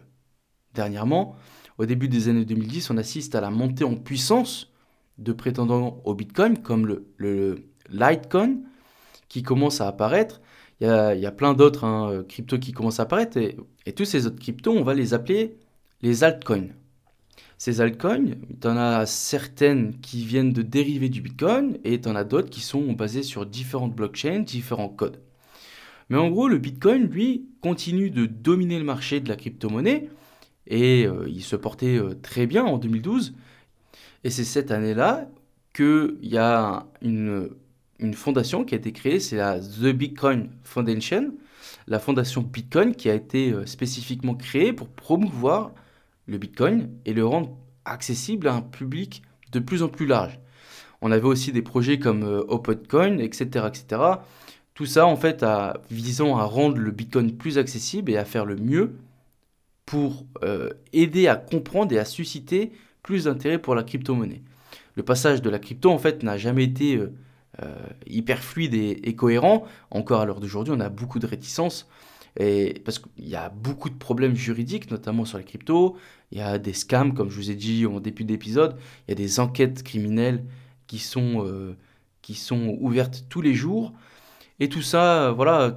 dernièrement. 0.74 1.36
Au 1.78 1.86
début 1.86 2.08
des 2.08 2.30
années 2.30 2.46
2010, 2.46 2.90
on 2.92 2.98
assiste 2.98 3.36
à 3.36 3.42
la 3.42 3.50
montée 3.50 3.84
en 3.84 3.96
puissance 3.96 4.72
de 5.18 5.34
prétendants 5.34 6.02
au 6.06 6.16
Bitcoin, 6.16 6.58
comme 6.62 6.86
le 7.18 7.66
Litecoin, 7.90 8.62
qui 9.28 9.44
commence 9.44 9.82
à 9.82 9.88
apparaître. 9.88 10.42
Il 10.82 10.88
y 10.88 11.26
a, 11.28 11.32
plein 11.32 11.54
d'autres 11.54 11.84
hein, 11.84 12.12
euh, 12.12 12.24
cryptos 12.24 12.58
qui 12.58 12.72
commencent 12.72 13.00
à 13.00 13.04
apparaître, 13.04 13.38
et, 13.38 13.94
tous 13.94 14.06
ces 14.06 14.26
autres 14.26 14.40
cryptos, 14.40 14.72
on 14.72 14.84
va 14.84 14.96
les 14.96 15.14
appeler 15.14 15.56
les 16.02 16.24
altcoins. 16.24 16.70
Ces 17.60 17.82
altcoins, 17.82 18.32
tu 18.60 18.68
en 18.68 18.78
as 18.78 19.06
certaines 19.06 20.00
qui 20.00 20.26
viennent 20.26 20.54
de 20.54 20.64
dérivés 20.64 21.10
du 21.10 21.22
Bitcoin 21.22 21.78
et 21.84 22.02
tu 22.02 22.10
en 22.10 22.16
as 22.16 22.24
d'autres 22.24 22.50
qui 22.50 22.62
sont 22.62 22.94
basées 22.94 23.22
sur 23.22 23.46
différentes 23.46 23.96
blockchains, 23.96 24.40
différents 24.40 24.90
codes. 24.90 25.20
Mais 26.10 26.18
en 26.18 26.30
gros, 26.32 26.48
le 26.48 26.58
Bitcoin, 26.58 27.04
lui, 27.04 27.46
continue 27.62 28.10
de 28.10 28.26
dominer 28.26 28.80
le 28.80 28.84
marché 28.84 29.20
de 29.20 29.30
la 29.30 29.36
crypto-monnaie 29.36 30.10
et 30.66 31.06
euh, 31.06 31.28
il 31.30 31.44
se 31.44 31.56
portait 31.56 31.98
euh, 31.98 32.16
très 32.20 32.48
bien 32.48 32.66
en 32.66 32.80
2012. 32.80 33.36
Et 34.24 34.32
c'est 34.32 34.44
cette 34.44 34.72
année-là 34.72 35.30
qu'il 35.74 36.18
y 36.24 36.38
a 36.38 36.88
une, 37.04 37.50
fondation 38.14 38.66
qui 38.66 38.74
a 38.74 38.78
été 38.78 38.92
créée, 38.92 39.20
c'est 39.20 39.38
la 39.38 39.60
The 39.60 39.94
Bitcoin 39.94 40.50
Foundation, 40.64 41.34
la 41.88 42.00
fondation 42.00 42.42
Bitcoin 42.42 42.96
qui 42.96 43.10
a 43.10 43.14
été 43.14 43.52
euh, 43.52 43.66
spécifiquement 43.66 44.36
créée 44.36 44.74
pour 44.74 44.88
promouvoir 44.88 45.72
le 46.26 46.38
Bitcoin 46.38 46.90
et 47.06 47.14
le 47.14 47.26
rendre 47.26 47.56
accessible 47.86 48.48
à 48.48 48.54
un 48.54 48.62
public 48.62 49.22
de 49.52 49.60
plus 49.60 49.84
en 49.84 49.88
plus 49.88 50.06
large. 50.06 50.40
On 51.02 51.12
avait 51.12 51.26
aussi 51.26 51.52
des 51.52 51.62
projets 51.62 52.00
comme 52.00 52.24
euh, 52.24 52.44
OpenCoin, 52.48 53.18
etc., 53.20 53.66
etc. 53.68 54.02
Tout 54.74 54.86
ça, 54.86 55.06
en 55.06 55.16
fait, 55.16 55.44
a, 55.44 55.82
visant 55.92 56.38
à 56.38 56.44
rendre 56.44 56.78
le 56.78 56.92
Bitcoin 56.92 57.36
plus 57.36 57.58
accessible 57.58 58.12
et 58.12 58.18
à 58.18 58.26
faire 58.26 58.46
le 58.46 58.56
mieux 58.56 58.96
pour 59.86 60.26
euh, 60.44 60.70
aider 60.94 61.28
à 61.28 61.36
comprendre 61.36 61.94
et 61.94 62.00
à 62.00 62.06
susciter 62.06 62.72
plus 63.04 63.26
d'intérêt 63.26 63.60
pour 63.60 63.76
la 63.76 63.84
crypto-monnaie. 63.84 64.42
Le 64.96 65.04
passage 65.04 65.42
de 65.42 65.50
la 65.50 65.60
crypto, 65.60 65.90
en 65.92 65.98
fait, 65.98 66.24
n'a 66.24 66.38
jamais 66.38 66.64
été 66.64 67.00
hyper 68.08 68.44
fluide 68.44 68.74
et, 68.74 69.16
cohérent. 69.16 69.66
Encore 69.92 70.22
à 70.22 70.26
l'heure 70.26 70.40
d'aujourd'hui, 70.40 70.74
on 70.76 70.80
a 70.80 70.90
beaucoup 70.90 71.20
de 71.20 71.28
réticences. 71.28 71.88
Parce 72.36 73.00
qu'il 73.00 73.28
y 73.28 73.36
a 73.36 73.50
beaucoup 73.50 73.90
de 73.90 73.96
problèmes 73.96 74.36
juridiques, 74.36 74.90
notamment 74.90 75.26
sur 75.26 75.38
les 75.38 75.44
cryptos. 75.44 75.98
Il 76.32 76.38
y 76.38 76.42
a 76.42 76.58
des 76.58 76.74
scams, 76.74 77.14
comme 77.14 77.30
je 77.30 77.36
vous 77.36 77.52
ai 77.52 77.56
dit 77.56 77.86
au 77.86 78.00
début 78.00 78.24
d'épisode. 78.24 78.78
Il 79.08 79.12
y 79.12 79.14
a 79.14 79.16
des 79.16 79.40
enquêtes 79.40 79.84
criminelles 79.84 80.46
qui 80.88 81.00
sont, 81.00 81.46
euh, 81.46 81.76
qui 82.22 82.36
sont 82.36 82.78
ouvertes 82.80 83.26
tous 83.30 83.42
les 83.42 83.54
jours. 83.54 83.94
Et 84.60 84.70
tout 84.70 84.82
ça, 84.82 85.32
voilà, 85.32 85.76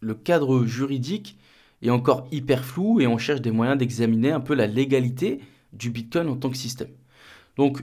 le 0.00 0.14
cadre 0.14 0.64
juridique 0.66 1.38
est 1.82 1.90
encore 1.90 2.26
hyper 2.32 2.64
flou 2.64 3.00
et 3.00 3.06
on 3.06 3.18
cherche 3.18 3.40
des 3.40 3.50
moyens 3.50 3.78
d'examiner 3.78 4.32
un 4.32 4.40
peu 4.40 4.54
la 4.54 4.66
légalité 4.66 5.40
du 5.72 5.90
Bitcoin 5.90 6.28
en 6.28 6.36
tant 6.36 6.50
que 6.50 6.56
système. 6.56 6.88
Donc, 7.56 7.82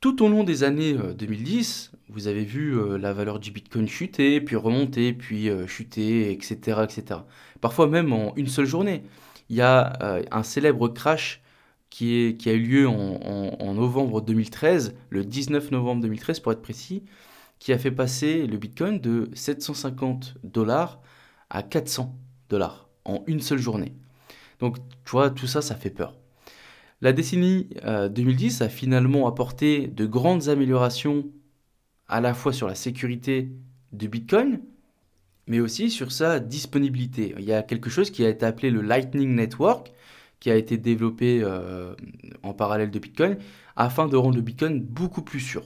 tout 0.00 0.24
au 0.24 0.28
long 0.28 0.44
des 0.44 0.64
années 0.64 0.94
2010, 0.94 1.90
euh, 1.92 1.96
vous 2.08 2.26
avez 2.26 2.44
vu 2.44 2.76
euh, 2.76 2.96
la 2.96 3.12
valeur 3.12 3.38
du 3.38 3.50
Bitcoin 3.50 3.86
chuter, 3.86 4.40
puis 4.40 4.56
remonter, 4.56 5.12
puis 5.12 5.50
euh, 5.50 5.66
chuter, 5.66 6.32
etc., 6.32 6.80
etc. 6.84 7.20
Parfois 7.60 7.86
même 7.86 8.12
en 8.12 8.34
une 8.36 8.48
seule 8.48 8.66
journée. 8.66 9.04
Il 9.50 9.56
y 9.56 9.62
a 9.62 9.98
un 10.30 10.42
célèbre 10.44 10.88
crash 10.88 11.42
qui, 11.90 12.36
a 12.46 12.52
eu 12.52 12.62
lieu 12.62 12.88
en, 12.88 13.74
novembre 13.74 14.20
2013, 14.20 14.94
le 15.10 15.24
19 15.24 15.72
novembre 15.72 16.02
2013 16.02 16.38
pour 16.38 16.52
être 16.52 16.62
précis, 16.62 17.02
qui 17.58 17.72
a 17.72 17.78
fait 17.78 17.90
passer 17.90 18.46
le 18.46 18.56
Bitcoin 18.58 19.00
de 19.00 19.28
750 19.34 20.36
dollars 20.44 21.00
à 21.50 21.64
400 21.64 22.14
dollars 22.48 22.88
en 23.04 23.24
une 23.26 23.40
seule 23.40 23.58
journée. 23.58 23.92
Donc, 24.60 24.76
tu 25.04 25.10
vois, 25.10 25.30
tout 25.30 25.48
ça, 25.48 25.62
ça 25.62 25.74
fait 25.74 25.90
peur. 25.90 26.19
La 27.02 27.12
décennie 27.12 27.68
2010 27.84 28.60
euh, 28.60 28.64
a 28.66 28.68
finalement 28.68 29.26
apporté 29.26 29.86
de 29.86 30.04
grandes 30.04 30.48
améliorations 30.48 31.24
à 32.08 32.20
la 32.20 32.34
fois 32.34 32.52
sur 32.52 32.66
la 32.66 32.74
sécurité 32.74 33.48
de 33.92 34.06
Bitcoin, 34.06 34.60
mais 35.46 35.60
aussi 35.60 35.90
sur 35.90 36.12
sa 36.12 36.40
disponibilité. 36.40 37.34
Il 37.38 37.44
y 37.44 37.54
a 37.54 37.62
quelque 37.62 37.88
chose 37.88 38.10
qui 38.10 38.24
a 38.24 38.28
été 38.28 38.44
appelé 38.44 38.70
le 38.70 38.82
Lightning 38.82 39.34
Network, 39.34 39.92
qui 40.40 40.50
a 40.50 40.56
été 40.56 40.76
développé 40.76 41.40
euh, 41.42 41.94
en 42.42 42.52
parallèle 42.52 42.90
de 42.90 42.98
Bitcoin, 42.98 43.38
afin 43.76 44.06
de 44.06 44.16
rendre 44.16 44.36
le 44.36 44.42
Bitcoin 44.42 44.80
beaucoup 44.80 45.22
plus 45.22 45.40
sûr. 45.40 45.62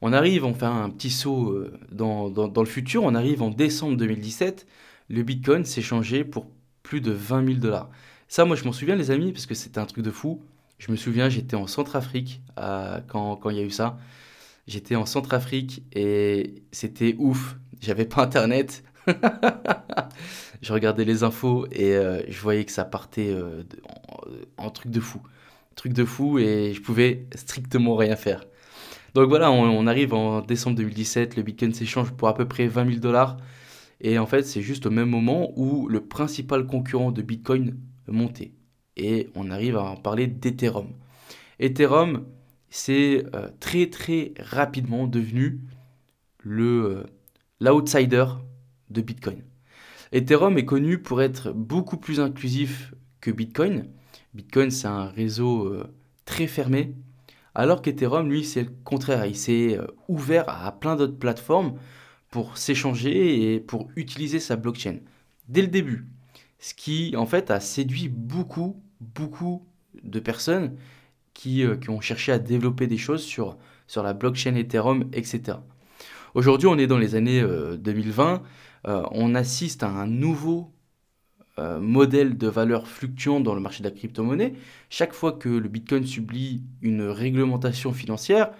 On 0.00 0.12
arrive, 0.12 0.44
on 0.44 0.54
fait 0.54 0.66
un 0.66 0.90
petit 0.90 1.10
saut 1.10 1.50
euh, 1.50 1.76
dans, 1.90 2.30
dans 2.30 2.62
le 2.62 2.68
futur, 2.68 3.02
on 3.02 3.16
arrive 3.16 3.42
en 3.42 3.50
décembre 3.50 3.96
2017, 3.96 4.66
le 5.08 5.22
Bitcoin 5.22 5.64
s'est 5.64 5.82
changé 5.82 6.22
pour 6.22 6.46
plus 6.82 7.00
de 7.00 7.10
20 7.10 7.46
000 7.46 7.58
dollars. 7.58 7.90
Ça, 8.28 8.44
moi, 8.44 8.56
je 8.56 8.64
m'en 8.64 8.72
souviens, 8.72 8.96
les 8.96 9.10
amis, 9.10 9.32
parce 9.32 9.46
que 9.46 9.54
c'était 9.54 9.78
un 9.78 9.86
truc 9.86 10.04
de 10.04 10.10
fou. 10.10 10.42
Je 10.78 10.90
me 10.90 10.96
souviens, 10.96 11.28
j'étais 11.28 11.56
en 11.56 11.66
Centrafrique 11.66 12.42
euh, 12.58 13.00
quand, 13.08 13.38
il 13.50 13.56
y 13.56 13.60
a 13.60 13.62
eu 13.62 13.70
ça. 13.70 13.98
J'étais 14.66 14.96
en 14.96 15.06
Centrafrique 15.06 15.84
et 15.94 16.62
c'était 16.72 17.14
ouf. 17.18 17.56
J'avais 17.80 18.04
pas 18.04 18.22
internet. 18.22 18.82
je 20.62 20.72
regardais 20.72 21.04
les 21.04 21.22
infos 21.22 21.66
et 21.70 21.94
euh, 21.94 22.22
je 22.28 22.40
voyais 22.40 22.64
que 22.64 22.72
ça 22.72 22.84
partait 22.84 23.30
euh, 23.30 23.62
en, 24.56 24.70
truc 24.70 24.90
de 24.90 25.00
fou. 25.00 25.20
Truc 25.76 25.92
de 25.92 26.04
fou 26.04 26.38
et 26.38 26.72
je 26.74 26.82
pouvais 26.82 27.26
strictement 27.34 27.94
rien 27.94 28.16
faire. 28.16 28.44
Donc 29.14 29.28
voilà, 29.28 29.50
on 29.50 29.86
arrive 29.86 30.12
en 30.12 30.42
décembre 30.42 30.76
2017, 30.76 31.36
le 31.36 31.42
Bitcoin 31.42 31.72
s'échange 31.72 32.10
pour 32.10 32.28
à 32.28 32.34
peu 32.34 32.46
près 32.46 32.66
20 32.66 32.86
000 32.86 33.00
dollars. 33.00 33.38
Et 34.02 34.18
en 34.18 34.26
fait, 34.26 34.42
c'est 34.42 34.60
juste 34.60 34.84
au 34.84 34.90
même 34.90 35.08
moment 35.08 35.52
où 35.56 35.88
le 35.88 36.00
principal 36.00 36.66
concurrent 36.66 37.12
de 37.12 37.22
Bitcoin 37.22 37.76
monter. 38.12 38.52
Et 38.96 39.28
on 39.34 39.50
arrive 39.50 39.76
à 39.76 39.82
en 39.84 39.96
parler 39.96 40.26
d'Ethereum. 40.26 40.88
Ethereum, 41.58 42.26
c'est 42.70 43.24
euh, 43.34 43.48
très 43.60 43.88
très 43.88 44.34
rapidement 44.38 45.06
devenu 45.06 45.60
le 46.40 46.84
euh, 46.84 47.04
l'outsider 47.60 48.26
de 48.90 49.00
Bitcoin. 49.00 49.42
Ethereum 50.12 50.58
est 50.58 50.64
connu 50.64 50.98
pour 50.98 51.22
être 51.22 51.52
beaucoup 51.52 51.96
plus 51.96 52.20
inclusif 52.20 52.94
que 53.20 53.30
Bitcoin. 53.30 53.88
Bitcoin, 54.34 54.70
c'est 54.70 54.86
un 54.86 55.06
réseau 55.06 55.66
euh, 55.66 55.84
très 56.24 56.46
fermé, 56.46 56.94
alors 57.54 57.80
qu'Ethereum, 57.82 58.28
lui, 58.28 58.44
c'est 58.44 58.64
le 58.64 58.70
contraire. 58.84 59.24
Il 59.24 59.36
s'est 59.36 59.78
ouvert 60.08 60.44
à 60.48 60.78
plein 60.78 60.96
d'autres 60.96 61.18
plateformes 61.18 61.78
pour 62.30 62.58
s'échanger 62.58 63.54
et 63.54 63.60
pour 63.60 63.88
utiliser 63.96 64.40
sa 64.40 64.56
blockchain. 64.56 64.98
Dès 65.48 65.62
le 65.62 65.68
début, 65.68 66.06
ce 66.58 66.74
qui 66.74 67.14
en 67.16 67.26
fait 67.26 67.50
a 67.50 67.60
séduit 67.60 68.08
beaucoup, 68.08 68.82
beaucoup 69.00 69.66
de 70.02 70.20
personnes 70.20 70.76
qui, 71.36 71.64
euh, 71.64 71.76
qui 71.76 71.90
ont 71.90 72.00
cherché 72.00 72.32
à 72.32 72.38
développer 72.38 72.86
des 72.86 72.96
choses 72.96 73.22
sur, 73.22 73.56
sur 73.86 74.02
la 74.02 74.14
blockchain 74.14 74.54
Ethereum, 74.54 75.08
etc. 75.12 75.58
Aujourd'hui, 76.34 76.66
on 76.66 76.78
est 76.78 76.86
dans 76.86 76.98
les 76.98 77.14
années 77.14 77.42
2020, 77.42 78.42
euh, 78.86 78.90
euh, 78.90 79.02
on 79.12 79.34
assiste 79.34 79.82
à 79.82 79.88
un 79.88 80.06
nouveau 80.06 80.72
modèle 81.80 82.36
de 82.36 82.48
valeur 82.48 82.86
fluctuant 82.86 83.40
dans 83.40 83.54
le 83.54 83.62
marché 83.62 83.82
de 83.82 83.88
la 83.88 83.94
crypto-monnaie. 83.94 84.52
Chaque 84.90 85.14
fois 85.14 85.32
que 85.32 85.48
le 85.48 85.70
Bitcoin 85.70 86.04
subit 86.04 86.62
une 86.82 87.04
réglementation 87.04 87.94
financière, 87.94 88.50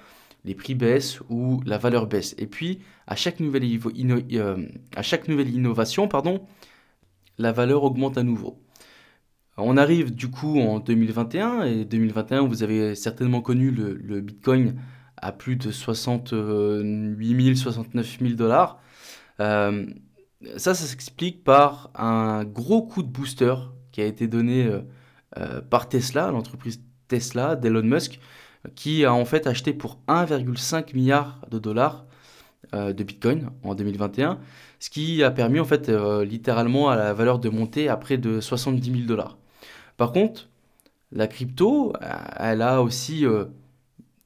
les 0.47 0.55
prix 0.55 0.75
baissent 0.75 1.21
ou 1.29 1.61
la 1.67 1.77
valeur 1.77 2.07
baisse. 2.07 2.35
Et 2.39 2.47
puis, 2.47 2.79
à 3.07 3.15
chaque 3.15 3.39
nouvelle, 3.39 3.65
à 4.97 5.03
chaque 5.03 5.29
nouvelle 5.29 5.51
innovation, 5.51 6.09
pardon, 6.09 6.41
la 7.39 7.53
valeur 7.53 7.85
augmente 7.85 8.19
à 8.19 8.23
nouveau. 8.23 8.59
On 9.59 9.77
arrive 9.77 10.15
du 10.15 10.29
coup 10.29 10.61
en 10.61 10.81
2021 10.81 11.63
et 11.63 11.85
2021 11.85 12.47
vous 12.47 12.63
avez 12.63 12.95
certainement 12.95 13.41
connu 13.41 13.71
le, 13.71 14.21
Bitcoin 14.21 14.77
à 15.17 15.33
plus 15.33 15.57
de 15.57 15.71
68 15.71 17.43
000, 17.43 17.57
69 17.57 18.19
000 18.21 18.35
dollars. 18.35 18.79
Euh, 19.41 19.87
ça, 20.59 20.75
ça 20.75 20.87
s'explique 20.87 21.43
par 21.43 21.91
un 21.95 22.45
gros 22.45 22.83
coup 22.83 23.03
de 23.03 23.09
booster 23.09 23.55
qui 23.93 24.03
a 24.03 24.05
été 24.05 24.29
donné 24.29 24.67
euh, 24.67 24.83
euh, 25.39 25.63
par 25.63 25.89
Tesla, 25.89 26.31
l'entreprise 26.31 26.83
Tesla 27.09 27.57
d'Elon 27.57 27.83
Musk, 27.83 28.21
qui 28.75 29.07
a 29.07 29.15
en 29.15 29.25
fait 29.25 29.47
acheté 29.47 29.73
pour 29.73 30.01
1,5 30.09 30.95
milliard 30.95 31.41
de 31.51 31.59
dollars 31.59 32.05
de 32.73 33.05
Bitcoin 33.05 33.51
en 33.63 33.77
2021 33.77 34.41
ce 34.79 34.91
qui 34.91 35.23
a 35.23 35.31
permis 35.31 35.61
en 35.61 35.65
fait 35.65 35.89
littéralement 35.89 36.91
à 36.91 36.97
la 36.97 37.13
valeur 37.13 37.39
de 37.39 37.49
monter 37.49 37.89
à 37.89 37.97
près 37.97 38.19
de 38.19 38.41
70 38.41 38.91
000 38.91 39.05
dollars. 39.07 39.39
Par 39.97 40.13
contre, 40.13 40.49
la 41.13 41.27
crypto, 41.27 41.93
elle 42.39 42.63
a 42.63 42.83
aussi 42.83 43.25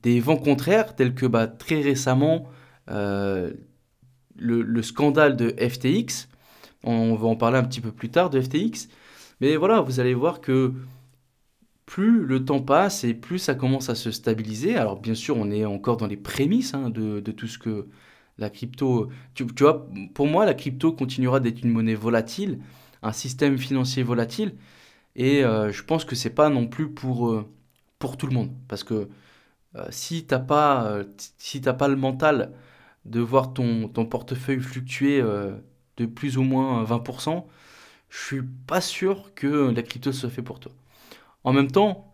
des 0.03 0.21
vents 0.21 0.37
contraires 0.37 0.97
tels 0.97 1.15
que 1.15 1.27
bah, 1.27 1.47
très 1.47 1.81
récemment 1.81 2.49
le, 2.89 3.53
le, 4.37 4.83
scandale 4.83 5.37
de 5.37 5.55
FTX. 5.57 6.29
On 6.83 7.15
va 7.15 7.29
en 7.29 7.37
parler 7.37 7.59
un 7.59 7.65
petit 7.65 7.81
peu 7.81 7.93
plus 7.93 8.09
tard 8.09 8.31
de 8.31 8.41
FTX. 8.41 8.89
Mais 9.41 9.57
voilà, 9.57 9.81
vous 9.81 10.01
allez 10.01 10.15
voir 10.15 10.41
que 10.41 10.73
plus 11.91 12.25
le 12.25 12.45
temps 12.45 12.61
passe 12.61 13.03
et 13.03 13.15
plus 13.15 13.39
ça 13.41 13.57
commence 13.57 13.89
à 13.89 13.97
se 13.97 14.13
stabiliser. 14.13 14.77
Alors 14.77 15.01
bien 15.01 15.17
sûr, 15.17 15.37
on 15.37 15.51
est 15.51 15.65
encore 15.65 15.97
dans 15.97 16.07
les 16.07 16.17
prémices 16.17 16.73
hein, 16.73 16.89
de, 16.89 17.21
tout 17.33 17.49
ce 17.49 17.59
que 17.59 17.89
la 18.41 18.51
crypto... 18.51 19.09
Tu, 19.35 19.45
vois, 19.61 19.89
pour 20.15 20.27
moi, 20.27 20.45
la 20.47 20.55
crypto 20.55 20.93
continuera 20.93 21.41
d'être 21.41 21.63
une 21.63 21.71
monnaie 21.71 21.95
volatile, 21.95 22.61
un 23.03 23.13
système 23.13 23.59
financier 23.59 24.03
volatile. 24.03 24.55
Et 25.17 25.45
euh, 25.45 25.73
je 25.73 25.83
pense 25.85 26.05
que 26.05 26.17
c'est 26.17 26.31
pas 26.31 26.49
non 26.51 26.67
plus 26.67 26.91
pour, 26.91 27.31
euh, 27.31 27.47
pour 27.99 28.17
tout 28.17 28.27
le 28.27 28.35
monde. 28.35 28.51
Parce 28.69 28.85
que 28.85 29.09
euh, 29.77 29.87
si 29.91 30.27
tu 30.27 30.35
n'as 30.35 30.41
pas, 30.41 30.99
si 31.39 31.61
pas 31.61 31.89
le 31.89 31.97
mental 31.97 32.53
de 33.05 33.21
voir 33.21 33.53
ton, 33.55 33.89
ton 33.89 34.07
portefeuille 34.07 34.61
fluctuer 34.61 35.23
de 35.97 36.07
plus 36.07 36.39
ou 36.39 36.43
moins 36.43 36.85
20%, 36.85 37.45
je 38.11 38.19
suis 38.19 38.43
pas 38.43 38.81
sûr 38.81 39.33
que 39.35 39.71
la 39.71 39.83
crypto 39.83 40.13
soit 40.13 40.31
fait 40.31 40.43
pour 40.43 40.61
toi. 40.61 40.73
En 41.45 41.53
même 41.53 41.71
temps, 41.71 42.13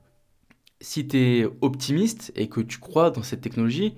si 0.80 1.08
tu 1.08 1.16
es 1.18 1.46
optimiste 1.60 2.32
et 2.36 2.48
que 2.48 2.60
tu 2.60 2.78
crois 2.78 3.10
dans 3.10 3.22
cette 3.22 3.40
technologie, 3.40 3.94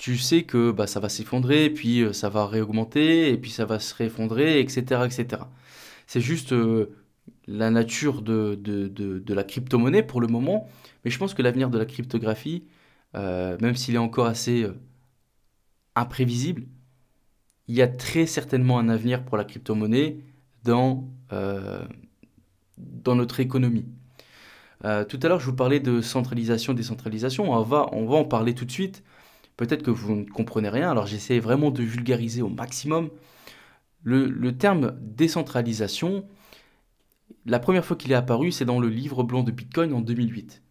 tu 0.00 0.16
sais 0.16 0.44
que 0.44 0.70
bah, 0.70 0.86
ça 0.86 0.98
va 0.98 1.10
s'effondrer, 1.10 1.68
puis 1.68 2.00
euh, 2.00 2.14
ça 2.14 2.30
va 2.30 2.46
réaugmenter, 2.46 3.28
et 3.30 3.36
puis 3.36 3.50
ça 3.50 3.66
va 3.66 3.78
se 3.78 3.94
réeffondrer, 3.94 4.58
etc. 4.60 5.02
etc. 5.04 5.42
C'est 6.06 6.22
juste 6.22 6.54
euh, 6.54 6.96
la 7.46 7.70
nature 7.70 8.22
de, 8.22 8.54
de, 8.54 9.34
la 9.34 9.44
crypto-monnaie 9.44 10.02
pour 10.02 10.22
le 10.22 10.26
moment, 10.26 10.66
mais 11.04 11.10
je 11.10 11.18
pense 11.18 11.34
que 11.34 11.42
l'avenir 11.42 11.68
de 11.68 11.78
la 11.78 11.84
cryptographie, 11.84 12.64
euh, 13.14 13.58
même 13.60 13.76
s'il 13.76 13.94
est 13.94 13.98
encore 13.98 14.24
assez 14.24 14.66
imprévisible, 15.94 16.66
il 17.68 17.74
y 17.74 17.82
a 17.82 17.88
très 17.88 18.24
certainement 18.24 18.78
un 18.78 18.88
avenir 18.88 19.22
pour 19.22 19.36
la 19.36 19.44
crypto-monnaie 19.44 20.20
dans, 20.64 21.10
dans 22.78 23.14
notre 23.14 23.40
économie. 23.40 23.84
Tout 24.82 25.20
à 25.22 25.28
l'heure, 25.28 25.40
je 25.40 25.46
vous 25.46 25.56
parlais 25.56 25.80
de 25.80 26.00
centralisation, 26.00 26.72
décentralisation. 26.72 27.52
On 27.52 27.62
va, 27.62 27.88
on 27.92 28.06
va 28.06 28.16
en 28.16 28.24
parler 28.24 28.54
tout 28.54 28.64
de 28.64 28.72
suite. 28.72 29.04
Peut-être 29.60 29.82
que 29.82 29.90
vous 29.90 30.16
ne 30.16 30.24
comprenez 30.24 30.70
rien, 30.70 30.90
alors 30.90 31.06
j'essaie 31.06 31.38
vraiment 31.38 31.70
de 31.70 31.82
vulgariser 31.82 32.40
au 32.40 32.48
maximum. 32.48 33.10
Le, 34.02 34.56
terme 34.56 34.96
décentralisation, 35.02 36.24
la 37.44 37.58
première 37.58 37.84
fois 37.84 37.94
qu'il 37.94 38.10
est 38.10 38.14
apparu, 38.14 38.52
c'est 38.52 38.64
dans 38.64 38.80
le 38.80 38.88
livre 38.88 39.22
blanc 39.22 39.42
de 39.42 39.50
Bitcoin 39.50 39.92
en 39.92 40.00
2008. 40.00 40.62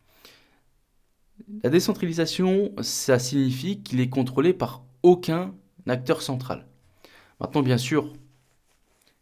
La 1.63 1.69
décentralisation, 1.69 2.71
ça 2.81 3.19
signifie 3.19 3.83
qu'il 3.83 3.99
est 3.99 4.09
contrôlé 4.09 4.53
par 4.53 4.83
aucun 5.03 5.53
acteur 5.87 6.23
central. 6.23 6.65
Maintenant, 7.39 7.61
bien 7.61 7.77
sûr, 7.77 8.11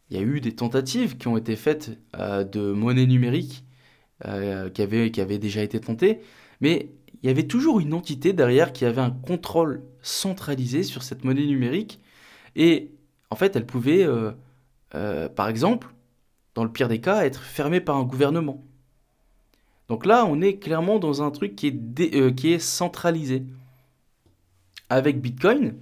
il 0.08 0.16
y 0.16 0.18
a 0.18 0.22
eu 0.22 0.40
des 0.40 0.54
tentatives 0.54 1.18
qui 1.18 1.28
ont 1.28 1.36
été 1.36 1.56
faites 1.56 1.90
euh, 2.16 2.42
de 2.42 2.72
monnaie 2.72 3.04
numérique 3.04 3.66
euh, 4.24 4.70
qui, 4.70 4.80
avait, 4.80 5.10
qui 5.10 5.20
avait 5.20 5.38
déjà 5.38 5.62
été 5.62 5.78
tenté, 5.78 6.22
mais 6.62 6.88
il 7.22 7.26
y 7.26 7.30
avait 7.30 7.46
toujours 7.46 7.80
une 7.80 7.94
entité 7.94 8.32
derrière 8.32 8.72
qui 8.72 8.84
avait 8.84 9.00
un 9.00 9.10
contrôle 9.10 9.82
centralisé 10.02 10.82
sur 10.82 11.02
cette 11.02 11.24
monnaie 11.24 11.46
numérique, 11.46 12.00
et 12.56 12.92
en 13.30 13.36
fait, 13.36 13.56
elle 13.56 13.66
pouvait, 13.66 14.04
euh, 14.04 14.32
euh, 14.94 15.28
par 15.28 15.48
exemple, 15.48 15.88
dans 16.54 16.64
le 16.64 16.72
pire 16.72 16.88
des 16.88 17.00
cas, 17.00 17.24
être 17.24 17.42
fermée 17.42 17.80
par 17.80 17.96
un 17.96 18.04
gouvernement. 18.04 18.64
Donc 19.88 20.04
là, 20.06 20.26
on 20.26 20.40
est 20.40 20.58
clairement 20.58 20.98
dans 20.98 21.22
un 21.22 21.30
truc 21.30 21.56
qui 21.56 21.66
est, 21.68 22.44
est 22.44 22.58
centralisé. 22.58 23.44
Avec 24.90 25.20
Bitcoin, 25.20 25.76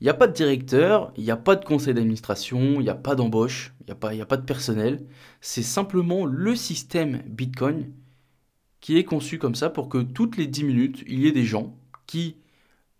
il 0.00 0.04
n'y 0.04 0.10
a 0.10 0.14
pas 0.14 0.26
de 0.26 0.32
directeur, 0.32 1.12
il 1.16 1.24
n'y 1.24 1.30
a 1.30 1.36
pas 1.36 1.56
de 1.56 1.64
conseil 1.64 1.94
d'administration, 1.94 2.80
il 2.80 2.84
n'y 2.84 2.90
a 2.90 2.94
pas 2.94 3.14
d'embauche, 3.14 3.74
il 3.80 3.94
n'y 3.94 4.20
a, 4.20 4.22
a 4.22 4.26
pas 4.26 4.36
de 4.36 4.44
personnel. 4.44 5.06
C'est 5.40 5.62
simplement 5.62 6.26
le 6.26 6.54
système 6.54 7.22
Bitcoin 7.26 7.90
qui 8.86 8.98
est 8.98 9.04
conçu 9.04 9.40
comme 9.40 9.56
ça 9.56 9.68
pour 9.68 9.88
que 9.88 9.98
toutes 9.98 10.36
les 10.36 10.46
10 10.46 10.62
minutes, 10.62 11.02
il 11.08 11.18
y 11.18 11.26
ait 11.26 11.32
des 11.32 11.44
gens 11.44 11.76
qui, 12.06 12.36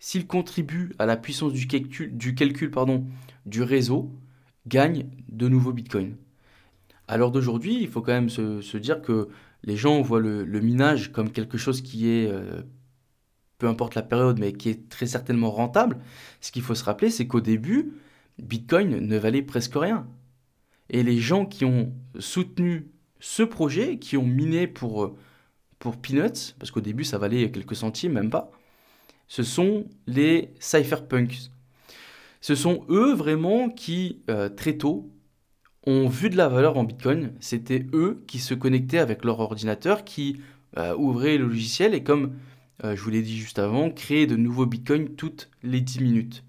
s'ils 0.00 0.26
contribuent 0.26 0.92
à 0.98 1.06
la 1.06 1.16
puissance 1.16 1.52
du 1.52 1.68
calcul, 1.68 2.16
du, 2.16 2.34
calcul 2.34 2.72
pardon, 2.72 3.06
du 3.44 3.62
réseau, 3.62 4.10
gagnent 4.66 5.06
de 5.28 5.46
nouveaux 5.46 5.72
Bitcoins. 5.72 6.16
À 7.06 7.16
l'heure 7.16 7.30
d'aujourd'hui, 7.30 7.78
il 7.80 7.88
faut 7.88 8.02
quand 8.02 8.10
même 8.10 8.30
se, 8.30 8.76
dire 8.78 9.00
que 9.00 9.28
les 9.62 9.76
gens 9.76 10.02
voient 10.02 10.18
le, 10.18 10.60
minage 10.60 11.12
comme 11.12 11.30
quelque 11.30 11.56
chose 11.56 11.82
qui 11.82 12.10
est, 12.10 12.26
euh, 12.26 12.62
peu 13.58 13.68
importe 13.68 13.94
la 13.94 14.02
période, 14.02 14.40
mais 14.40 14.54
qui 14.54 14.70
est 14.70 14.88
très 14.88 15.06
certainement 15.06 15.52
rentable. 15.52 15.98
Ce 16.40 16.50
qu'il 16.50 16.62
faut 16.62 16.74
se 16.74 16.82
rappeler, 16.82 17.10
c'est 17.10 17.28
qu'au 17.28 17.40
début, 17.40 17.92
Bitcoin 18.42 19.06
ne 19.06 19.16
valait 19.18 19.40
presque 19.40 19.76
rien. 19.76 20.08
Et 20.90 21.04
les 21.04 21.18
gens 21.18 21.46
qui 21.46 21.64
ont 21.64 21.92
soutenu 22.18 22.88
ce 23.20 23.44
projet, 23.44 24.00
qui 24.00 24.16
ont 24.16 24.26
miné 24.26 24.66
pour, 24.66 25.04
euh, 25.04 25.16
pour 25.78 25.96
Peanuts, 25.96 26.54
parce 26.58 26.70
qu'au 26.70 26.80
début 26.80 27.04
ça 27.04 27.18
valait 27.18 27.50
quelques 27.50 27.76
centimes, 27.76 28.12
même 28.12 28.30
pas, 28.30 28.50
ce 29.28 29.42
sont 29.42 29.86
les 30.06 30.54
cypherpunks. 30.58 31.50
Ce 32.40 32.54
sont 32.54 32.84
eux 32.88 33.12
vraiment 33.12 33.68
qui, 33.68 34.22
euh, 34.30 34.48
très 34.48 34.76
tôt, 34.76 35.10
ont 35.84 36.08
vu 36.08 36.30
de 36.30 36.36
la 36.36 36.48
valeur 36.48 36.76
en 36.76 36.84
Bitcoin. 36.84 37.32
C'était 37.40 37.86
eux 37.92 38.24
qui 38.26 38.38
se 38.38 38.54
connectaient 38.54 38.98
avec 38.98 39.24
leur 39.24 39.40
ordinateur, 39.40 40.04
qui 40.04 40.40
euh, 40.76 40.94
ouvraient 40.96 41.38
le 41.38 41.46
logiciel 41.46 41.94
et 41.94 42.02
comme 42.02 42.34
je 42.84 43.00
vous 43.00 43.08
l'ai 43.08 43.22
dit 43.22 43.38
juste 43.38 43.58
avant, 43.58 43.90
créaient 43.90 44.26
de 44.26 44.36
nouveaux 44.36 44.66
Bitcoins 44.66 45.08
toutes 45.16 45.48
les 45.62 45.80
10 45.80 46.02
minutes. 46.02 46.44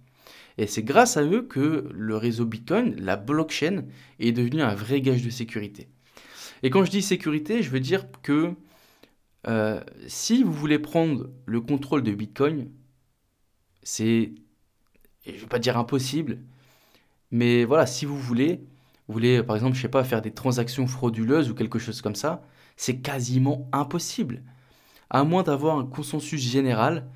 Et 0.57 0.65
c'est 0.65 0.83
grâce 0.83 1.17
à 1.17 1.23
eux 1.23 1.43
que 1.43 1.87
le 1.93 2.17
réseau 2.17 2.45
Bitcoin, 2.45 2.95
la 2.99 3.15
blockchain, 3.15 3.83
est 4.19 4.31
devenu 4.31 4.61
un 4.61 4.73
vrai 4.73 5.01
gage 5.01 5.23
de 5.23 5.29
sécurité. 5.29 5.87
Et 6.63 6.69
quand 6.69 6.83
je 6.83 6.91
dis 6.91 7.01
sécurité, 7.01 7.61
je 7.61 7.69
veux 7.69 7.79
dire 7.79 8.05
que 8.23 8.53
euh, 9.47 9.81
si 10.07 10.43
vous 10.43 10.53
voulez 10.53 10.79
prendre 10.79 11.29
le 11.45 11.61
contrôle 11.61 12.03
de 12.03 12.13
Bitcoin, 12.13 12.69
c'est, 13.83 14.33
je 15.25 15.31
ne 15.31 15.37
vais 15.37 15.47
pas 15.47 15.59
dire 15.59 15.77
impossible, 15.77 16.39
mais 17.31 17.65
voilà, 17.65 17.85
si 17.85 18.05
vous 18.05 18.19
voulez, 18.19 18.61
vous 19.07 19.13
voulez 19.13 19.43
par 19.43 19.55
exemple, 19.55 19.75
je 19.75 19.81
sais 19.81 19.89
pas, 19.89 20.03
faire 20.03 20.21
des 20.21 20.33
transactions 20.33 20.87
frauduleuses 20.87 21.49
ou 21.49 21.55
quelque 21.55 21.79
chose 21.79 22.01
comme 22.01 22.15
ça, 22.15 22.43
c'est 22.75 22.99
quasiment 23.01 23.69
impossible. 23.71 24.43
À 25.09 25.23
moins 25.23 25.43
d'avoir 25.43 25.77
un 25.79 25.85
consensus 25.85 26.41
général 26.41 27.07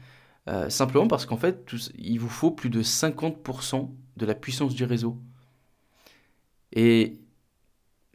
euh, 0.50 0.70
simplement 0.70 1.08
parce 1.08 1.26
qu'en 1.26 1.38
fait, 1.38 1.72
il 1.98 2.20
vous 2.20 2.30
faut 2.30 2.52
plus 2.52 2.70
de 2.70 2.82
50% 2.84 3.90
de 4.18 4.26
la 4.26 4.36
puissance 4.36 4.74
du 4.74 4.86
réseau. 4.86 5.18
Et 6.74 7.20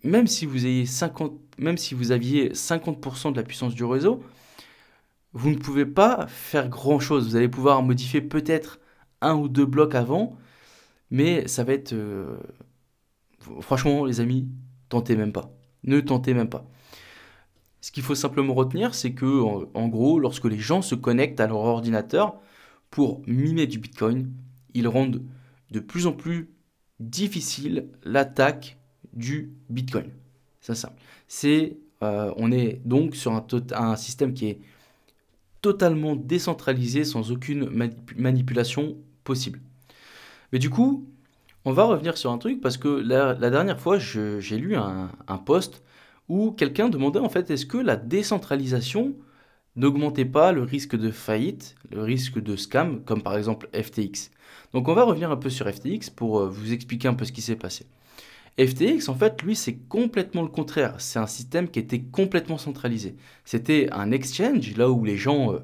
même 0.02 0.26
si 0.26 0.46
vous, 0.46 0.66
ayez 0.66 0.86
50, 0.86 1.32
même 1.58 1.78
si 1.78 1.94
vous 1.94 2.12
aviez 2.12 2.50
50% 2.50 3.32
de 3.32 3.36
la 3.36 3.42
puissance 3.42 3.74
du 3.74 3.84
réseau, 3.84 4.22
vous 5.32 5.50
ne 5.50 5.56
pouvez 5.56 5.86
pas 5.86 6.26
faire 6.28 6.68
grand-chose. 6.68 7.28
Vous 7.28 7.36
allez 7.36 7.48
pouvoir 7.48 7.82
modifier 7.82 8.20
peut-être 8.20 8.78
un 9.20 9.34
ou 9.34 9.48
deux 9.48 9.66
blocs 9.66 9.94
avant, 9.94 10.36
mais 11.10 11.46
ça 11.48 11.64
va 11.64 11.72
être... 11.72 11.92
Euh, 11.92 12.38
franchement, 13.60 14.04
les 14.04 14.20
amis, 14.20 14.48
tentez 14.88 15.16
même 15.16 15.32
pas. 15.32 15.50
Ne 15.84 16.00
tentez 16.00 16.34
même 16.34 16.48
pas. 16.48 16.66
Ce 17.80 17.92
qu'il 17.92 18.02
faut 18.02 18.14
simplement 18.14 18.54
retenir, 18.54 18.94
c'est 18.94 19.12
que, 19.12 19.42
en, 19.74 19.88
gros, 19.88 20.18
lorsque 20.18 20.46
les 20.46 20.58
gens 20.58 20.82
se 20.82 20.94
connectent 20.94 21.40
à 21.40 21.46
leur 21.46 21.58
ordinateur 21.58 22.40
pour 22.90 23.22
miner 23.26 23.66
du 23.66 23.78
Bitcoin, 23.78 24.32
ils 24.74 24.88
rendent 24.88 25.22
de 25.70 25.80
plus 25.80 26.06
en 26.06 26.12
plus 26.12 26.50
difficile 26.98 27.90
l'attaque 28.02 28.78
du 29.12 29.52
Bitcoin. 29.70 30.10
C'est 30.60 30.74
simple. 30.74 31.00
C'est, 31.28 31.76
euh, 32.02 32.32
on 32.36 32.52
est 32.52 32.80
donc 32.84 33.16
sur 33.16 33.32
un, 33.72 33.96
système 33.96 34.34
qui 34.34 34.46
est 34.48 34.60
totalement 35.62 36.16
décentralisé, 36.16 37.04
sans 37.04 37.32
aucune 37.32 37.68
manipulation 38.16 38.96
possible. 39.24 39.60
Mais 40.52 40.58
du 40.58 40.70
coup, 40.70 41.06
on 41.64 41.72
va 41.72 41.84
revenir 41.84 42.16
sur 42.16 42.30
un 42.30 42.38
truc 42.38 42.60
parce 42.60 42.76
que 42.76 42.88
la, 42.88 43.34
dernière 43.34 43.80
fois, 43.80 43.98
j'ai 43.98 44.58
lu 44.58 44.76
un, 44.76 45.10
un 45.26 45.38
post 45.38 45.82
où 46.28 46.52
quelqu'un 46.52 46.88
demandait 46.88 47.18
en 47.18 47.28
fait 47.28 47.50
est-ce 47.50 47.66
que 47.66 47.78
la 47.78 47.96
décentralisation 47.96 49.14
n'augmentait 49.76 50.24
pas 50.24 50.52
le 50.52 50.62
risque 50.62 50.96
de 50.96 51.10
faillite, 51.10 51.76
le 51.90 52.02
risque 52.02 52.40
de 52.40 52.56
scam, 52.56 53.02
comme 53.04 53.22
par 53.22 53.36
exemple 53.36 53.68
FTX. 53.74 54.30
Donc 54.72 54.88
on 54.88 54.94
va 54.94 55.04
revenir 55.04 55.30
un 55.30 55.36
peu 55.36 55.50
sur 55.50 55.68
FTX 55.68 56.10
pour 56.14 56.40
euh, 56.40 56.48
vous 56.48 56.72
expliquer 56.72 57.08
un 57.08 57.14
peu 57.14 57.24
ce 57.24 57.32
qui 57.32 57.42
s'est 57.42 57.56
passé. 57.56 57.86
FTX, 58.58 59.08
en 59.08 59.14
fait, 59.14 59.42
lui, 59.42 59.54
c'est 59.54 59.76
complètement 59.88 60.42
le 60.42 60.48
contraire. 60.48 60.94
C'est 61.00 61.18
un 61.18 61.26
système 61.26 61.68
qui 61.68 61.78
était 61.78 62.00
complètement 62.00 62.58
centralisé. 62.58 63.16
C'était 63.44 63.88
un 63.92 64.10
exchange, 64.12 64.76
là 64.76 64.90
où 64.90 65.04
les 65.04 65.16
gens 65.16 65.52
euh, 65.52 65.58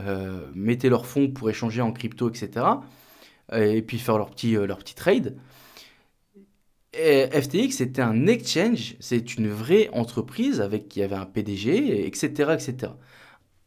euh, 0.00 0.50
mettaient 0.54 0.88
leurs 0.88 1.06
fonds 1.06 1.30
pour 1.30 1.50
échanger 1.50 1.82
en 1.82 1.92
crypto, 1.92 2.28
etc. 2.30 2.66
Et 3.52 3.82
puis 3.82 3.98
faire 3.98 4.16
leur 4.16 4.30
petit, 4.30 4.56
petit 4.56 4.94
trade. 4.94 5.36
FTX, 6.94 7.70
c'était 7.72 8.02
un 8.02 8.26
exchange, 8.26 8.96
c'est 9.00 9.36
une 9.36 9.48
vraie 9.48 9.88
entreprise 9.92 10.60
avec 10.60 10.88
qui 10.88 11.02
avait 11.02 11.16
un 11.16 11.26
PDG, 11.26 12.06
etc., 12.06 12.52
etc. 12.54 12.92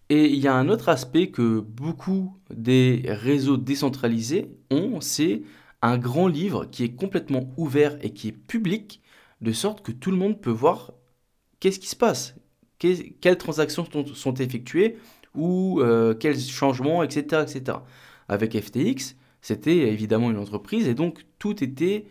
Et 0.10 0.26
il 0.28 0.40
y 0.40 0.48
a 0.48 0.54
un 0.54 0.70
autre 0.70 0.90
aspect 0.90 1.32
que 1.32 1.60
beaucoup 1.60 2.38
des 2.54 3.04
réseaux 3.08 3.58
décentralisés 3.58 4.52
ont, 4.70 5.00
c'est 5.02 5.44
un 5.84 5.98
grand 5.98 6.30
livre 6.30 6.66
qui 6.66 6.86
est 6.86 6.96
complètement 6.96 7.52
ouvert 7.58 7.98
et 8.02 8.12
qui 8.12 8.30
est 8.30 8.32
public, 8.32 9.02
de 9.42 9.52
sorte 9.52 9.86
que 9.86 9.92
tout 9.92 10.12
le 10.12 10.18
monde 10.18 10.42
peut 10.42 10.50
voir 10.50 10.94
qu'est-ce 11.60 11.80
qui 11.80 11.90
se 11.90 11.96
passe, 11.96 12.36
quelles 12.80 13.38
transactions 13.38 13.86
sont, 14.14 14.34
effectuées 14.36 14.98
ou 15.36 15.82
euh, 15.82 16.14
quels 16.14 16.40
changements, 16.40 17.04
etc., 17.04 17.44
etc. 17.44 17.80
Avec 18.30 18.58
FTX, 18.58 19.16
c'était 19.42 19.78
évidemment 19.78 20.32
une 20.32 20.38
entreprise 20.38 20.88
et 20.88 20.94
donc 20.94 21.26
tout 21.38 21.62
était 21.62 22.06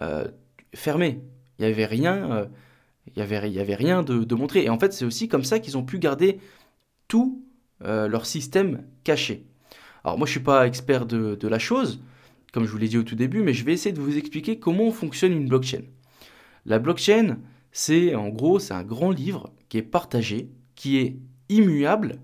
euh, 0.00 0.26
fermé. 0.74 1.20
Il 1.58 1.66
n'y 1.66 1.70
avait 1.70 1.84
rien, 1.84 2.32
euh, 2.32 2.46
il 3.14 3.18
y 3.18 3.22
avait, 3.22 3.50
il 3.50 3.54
y 3.54 3.60
avait 3.60 3.74
rien 3.74 4.02
de, 4.02 4.34
montré. 4.34 4.64
Et 4.64 4.70
en 4.70 4.78
fait, 4.78 4.94
c'est 4.94 5.04
aussi 5.04 5.28
comme 5.28 5.44
ça 5.44 5.58
qu'ils 5.58 5.76
ont 5.76 5.84
pu 5.84 5.98
garder 5.98 6.40
tout 7.08 7.44
leur 7.80 8.26
système 8.26 8.84
caché. 9.04 9.46
Alors 10.02 10.18
moi, 10.18 10.26
je 10.26 10.32
suis 10.32 10.40
pas 10.40 10.66
expert 10.66 11.06
de 11.06 11.48
la 11.48 11.58
chose, 11.60 12.02
comme 12.52 12.64
je 12.64 12.70
vous 12.70 12.78
l'ai 12.78 12.88
dit 12.88 12.98
au 12.98 13.02
tout 13.02 13.14
début, 13.14 13.42
mais 13.42 13.52
je 13.52 13.64
vais 13.64 13.72
essayer 13.72 13.94
de 13.94 14.00
vous 14.00 14.16
expliquer 14.16 14.58
comment 14.58 14.90
fonctionne 14.90 15.32
une 15.32 15.48
blockchain. 15.48 15.82
La 16.66 16.78
blockchain, 16.78 17.38
c'est 17.72 18.14
en 18.14 18.28
gros, 18.28 18.58
c'est 18.58 18.74
un 18.74 18.82
grand 18.82 19.10
livre 19.10 19.52
qui 19.68 19.78
est 19.78 19.82
partagé, 19.82 20.50
qui 20.74 20.98
est 20.98 21.16
immuable 21.48 22.18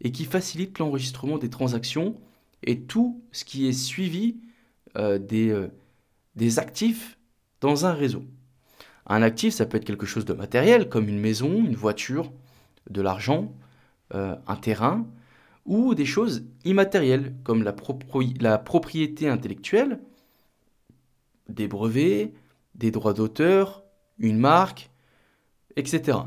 et 0.00 0.12
qui 0.12 0.24
facilite 0.24 0.78
l'enregistrement 0.78 1.38
des 1.38 1.50
transactions 1.50 2.16
et 2.62 2.80
tout 2.80 3.22
ce 3.32 3.44
qui 3.44 3.68
est 3.68 3.72
suivi 3.72 4.36
euh, 4.96 5.18
des, 5.18 5.50
euh, 5.50 5.68
des 6.34 6.58
actifs 6.58 7.18
dans 7.60 7.86
un 7.86 7.92
réseau. 7.92 8.24
Un 9.06 9.22
actif, 9.22 9.54
ça 9.54 9.66
peut 9.66 9.76
être 9.76 9.84
quelque 9.84 10.06
chose 10.06 10.24
de 10.24 10.34
matériel, 10.34 10.88
comme 10.88 11.08
une 11.08 11.18
maison, 11.18 11.64
une 11.64 11.74
voiture, 11.74 12.32
de 12.90 13.00
l'argent, 13.00 13.54
euh, 14.14 14.36
un 14.46 14.56
terrain, 14.56 15.06
ou 15.68 15.94
des 15.94 16.06
choses 16.06 16.46
immatérielles, 16.64 17.34
comme 17.44 17.62
la, 17.62 18.58
propriété 18.58 19.28
intellectuelle, 19.28 20.00
des 21.50 21.68
brevets, 21.68 22.32
des 22.74 22.90
droits 22.90 23.12
d'auteur, 23.12 23.84
une 24.18 24.38
marque, 24.38 24.90
etc. 25.76 26.18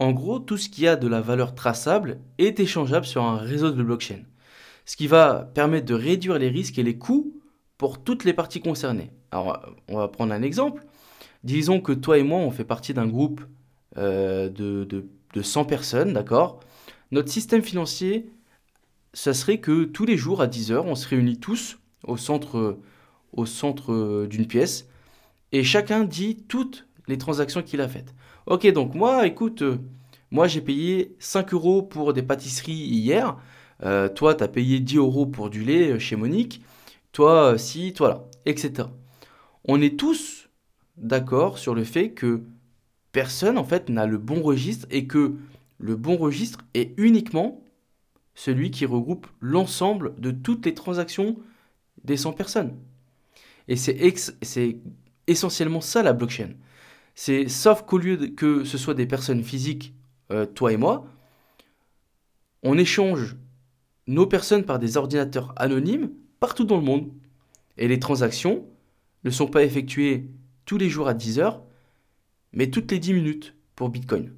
En 0.00 0.10
gros, 0.10 0.40
tout 0.40 0.56
ce 0.56 0.68
qui 0.68 0.88
a 0.88 0.96
de 0.96 1.06
la 1.06 1.20
valeur 1.20 1.54
traçable 1.54 2.18
est 2.38 2.58
échangeable 2.58 3.06
sur 3.06 3.22
un 3.22 3.36
réseau 3.36 3.70
de 3.70 3.82
blockchain, 3.82 4.24
ce 4.84 4.96
qui 4.96 5.06
va 5.06 5.48
permettre 5.54 5.86
de 5.86 5.94
réduire 5.94 6.40
les 6.40 6.48
risques 6.48 6.80
et 6.80 6.82
les 6.82 6.98
coûts 6.98 7.40
pour 7.78 8.02
toutes 8.02 8.24
les 8.24 8.32
parties 8.32 8.60
concernées. 8.60 9.12
Alors, 9.30 9.64
on 9.86 9.98
va 9.98 10.08
prendre 10.08 10.32
un 10.32 10.42
exemple. 10.42 10.84
Disons 11.44 11.80
que 11.80 11.92
toi 11.92 12.18
et 12.18 12.24
moi, 12.24 12.40
on 12.40 12.50
fait 12.50 12.64
partie 12.64 12.94
d'un 12.94 13.06
groupe 13.06 13.42
euh, 13.96 14.48
de, 14.48 14.84
de 14.84 15.42
100 15.42 15.66
personnes, 15.66 16.12
d'accord? 16.14 16.58
Notre 17.12 17.30
système 17.30 17.62
financier, 17.62 18.30
ça 19.12 19.34
serait 19.34 19.58
que 19.58 19.84
tous 19.84 20.06
les 20.06 20.16
jours 20.16 20.40
à 20.40 20.46
10h, 20.46 20.78
on 20.78 20.94
se 20.94 21.06
réunit 21.06 21.38
tous 21.38 21.78
au 22.04 22.16
centre, 22.16 22.80
euh, 23.92 24.26
d'une 24.26 24.46
pièce 24.46 24.88
et 25.52 25.62
chacun 25.62 26.04
dit 26.04 26.38
toutes 26.48 26.88
les 27.08 27.18
transactions 27.18 27.62
qu'il 27.62 27.82
a 27.82 27.88
faites. 27.88 28.14
Ok, 28.46 28.66
donc 28.72 28.94
moi, 28.94 29.26
écoute, 29.26 29.60
euh, 29.60 29.76
moi 30.30 30.48
j'ai 30.48 30.62
payé 30.62 31.14
5 31.18 31.52
euros 31.52 31.82
pour 31.82 32.14
des 32.14 32.22
pâtisseries 32.22 32.72
hier. 32.72 33.36
Euh, 33.82 34.08
toi, 34.08 34.34
tu 34.34 34.42
as 34.42 34.48
payé 34.48 34.80
10 34.80 34.96
euros 34.96 35.26
pour 35.26 35.50
du 35.50 35.64
lait 35.64 35.98
chez 35.98 36.16
Monique. 36.16 36.62
Toi, 37.12 37.58
si, 37.58 37.92
toi 37.92 38.08
là, 38.08 38.24
etc. 38.46 38.88
On 39.64 39.82
est 39.82 39.98
tous 39.98 40.48
d'accord 40.96 41.58
sur 41.58 41.74
le 41.74 41.84
fait 41.84 42.12
que 42.12 42.42
personne 43.12 43.58
en 43.58 43.64
fait 43.64 43.90
n'a 43.90 44.06
le 44.06 44.16
bon 44.16 44.40
registre 44.40 44.86
et 44.90 45.06
que 45.06 45.34
le 45.82 45.96
bon 45.96 46.16
registre 46.16 46.60
est 46.74 46.94
uniquement 46.96 47.62
celui 48.34 48.70
qui 48.70 48.86
regroupe 48.86 49.26
l'ensemble 49.40 50.18
de 50.18 50.30
toutes 50.30 50.64
les 50.64 50.74
transactions 50.74 51.36
des 52.04 52.16
100 52.16 52.32
personnes. 52.32 52.78
Et 53.68 53.76
c'est 53.76 54.80
essentiellement 55.26 55.80
ça 55.80 56.02
la 56.02 56.12
blockchain. 56.12 56.50
C'est 57.14 57.48
sauf 57.48 57.82
qu'au 57.82 57.98
lieu 57.98 58.16
que 58.28 58.64
ce 58.64 58.78
soit 58.78 58.94
des 58.94 59.06
personnes 59.06 59.42
physiques, 59.42 59.92
euh, 60.30 60.46
toi 60.46 60.72
et 60.72 60.76
moi, 60.76 61.06
on 62.62 62.78
échange 62.78 63.36
nos 64.06 64.26
personnes 64.26 64.64
par 64.64 64.78
des 64.78 64.96
ordinateurs 64.96 65.52
anonymes 65.56 66.10
partout 66.40 66.64
dans 66.64 66.78
le 66.78 66.84
monde. 66.84 67.12
Et 67.76 67.88
les 67.88 67.98
transactions 67.98 68.64
ne 69.24 69.30
sont 69.30 69.46
pas 69.48 69.64
effectuées 69.64 70.30
tous 70.64 70.78
les 70.78 70.88
jours 70.88 71.08
à 71.08 71.14
10 71.14 71.38
heures, 71.40 71.62
mais 72.52 72.70
toutes 72.70 72.90
les 72.92 72.98
10 72.98 73.14
minutes 73.14 73.54
pour 73.74 73.88
Bitcoin. 73.88 74.32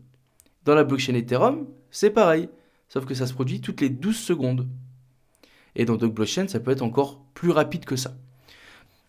Dans 0.65 0.75
la 0.75 0.85
blockchain 0.85 1.15
Ethereum, 1.15 1.67
c'est 1.91 2.11
pareil, 2.11 2.49
sauf 2.89 3.05
que 3.05 3.15
ça 3.15 3.27
se 3.27 3.35
produit 3.35 3.61
toutes 3.61 3.81
les 3.81 3.91
12 3.91 4.17
secondes. 4.17 4.69
Et 5.77 5.85
dans 5.85 5.97
d'autres 5.97 6.15
blockchains, 6.15 6.49
ça 6.49 6.61
peut 6.61 6.71
être 6.71 6.83
encore 6.83 7.21
plus 7.35 7.51
rapide 7.51 7.85
que 7.85 7.97
ça. 7.97 8.15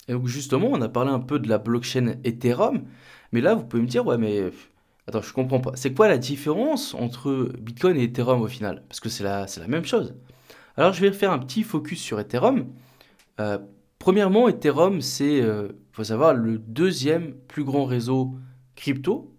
Et 0.08 0.14
donc 0.14 0.28
justement, 0.28 0.70
on 0.72 0.82
a 0.82 0.90
parlé 0.90 1.12
un 1.12 1.20
peu 1.20 1.40
de 1.40 1.48
la 1.48 1.58
blockchain 1.58 2.16
Ethereum, 2.24 2.84
mais 3.32 3.42
là, 3.42 3.56
vous 3.56 3.66
pouvez 3.66 3.82
me 3.82 3.88
dire, 3.88 4.06
ouais, 4.06 4.18
mais 4.18 4.52
attends, 5.08 5.22
je 5.22 5.34
comprends 5.34 5.60
pas. 5.60 5.72
C'est 5.76 5.94
quoi 5.94 6.08
la 6.08 6.18
différence 6.18 6.94
entre 6.94 7.52
Bitcoin 7.60 7.98
et 7.98 8.04
Ethereum 8.04 8.42
au 8.42 8.48
final? 8.48 8.84
Parce 8.88 9.00
que 9.00 9.10
c'est 9.10 9.24
la, 9.24 9.48
même 9.68 9.86
chose. 9.86 10.14
Alors 10.78 10.94
je 10.94 11.02
vais 11.02 11.12
faire 11.12 11.32
un 11.32 11.40
petit 11.40 11.64
focus 11.64 12.02
sur 12.02 12.20
Ethereum. 12.20 12.68
Euh, 13.40 13.58
premièrement, 14.00 14.48
Ethereum, 14.50 15.02
c'est, 15.02 15.38
il 15.38 15.42
euh, 15.42 15.70
faut 15.92 16.04
savoir, 16.04 16.34
le 16.34 16.58
deuxième 16.58 17.34
plus 17.48 17.64
grand 17.64 17.86
réseau 17.86 18.36
crypto 18.76 19.35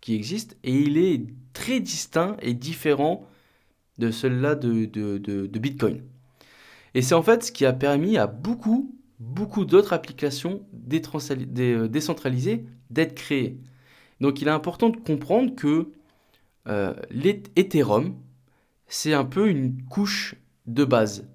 qui 0.00 0.14
existe, 0.14 0.56
et 0.64 0.74
il 0.74 0.96
est 0.98 1.26
très 1.52 1.80
distinct 1.80 2.36
et 2.40 2.54
différent 2.54 3.26
de 3.98 4.10
celui-là 4.10 4.54
de, 4.54 4.84
de, 4.84 5.18
de 5.18 5.58
Bitcoin. 5.58 6.02
Et 6.94 7.02
c'est 7.02 7.14
en 7.14 7.22
fait 7.22 7.44
ce 7.44 7.52
qui 7.52 7.66
a 7.66 7.72
permis 7.72 8.16
à 8.16 8.26
beaucoup 8.26 8.94
beaucoup 9.18 9.64
d'autres 9.64 9.92
applications 9.92 10.62
euh, 10.92 11.88
décentralisées 11.88 12.64
d'être 12.90 13.14
créées. 13.14 13.58
Donc 14.20 14.40
il 14.40 14.48
est 14.48 14.52
important 14.52 14.90
de 14.90 14.96
comprendre 14.96 15.54
que 15.54 15.90
euh, 16.68 16.94
l'Ethereum, 17.10 18.16
c'est 18.86 19.14
un 19.14 19.24
peu 19.24 19.48
une 19.48 19.82
couche 19.84 20.34
de 20.66 20.84
base. 20.84 21.28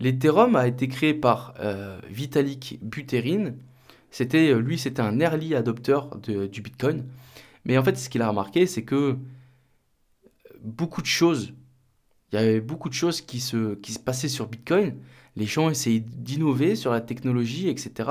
L'Ethereum 0.00 0.56
a 0.56 0.66
été 0.66 0.88
créé 0.88 1.14
par 1.14 1.54
euh, 1.60 1.98
Vitalik 2.08 2.78
Buterin. 2.82 3.52
C'était, 4.10 4.54
lui, 4.54 4.78
c'était 4.78 5.02
un 5.02 5.18
early 5.20 5.54
adopter 5.54 5.98
du 6.50 6.60
Bitcoin. 6.60 7.04
Mais 7.64 7.78
en 7.78 7.84
fait, 7.84 7.96
ce 7.96 8.08
qu'il 8.08 8.22
a 8.22 8.28
remarqué, 8.28 8.66
c'est 8.66 8.84
que 8.84 9.16
beaucoup 10.62 11.02
de 11.02 11.06
choses, 11.06 11.54
il 12.32 12.36
y 12.36 12.38
avait 12.38 12.60
beaucoup 12.60 12.88
de 12.88 12.94
choses 12.94 13.20
qui 13.20 13.40
se, 13.40 13.74
qui 13.76 13.92
se 13.92 13.98
passaient 13.98 14.28
sur 14.28 14.48
Bitcoin, 14.48 14.96
les 15.36 15.46
gens 15.46 15.70
essayaient 15.70 16.00
d'innover 16.00 16.76
sur 16.76 16.92
la 16.92 17.00
technologie, 17.00 17.68
etc. 17.68 18.10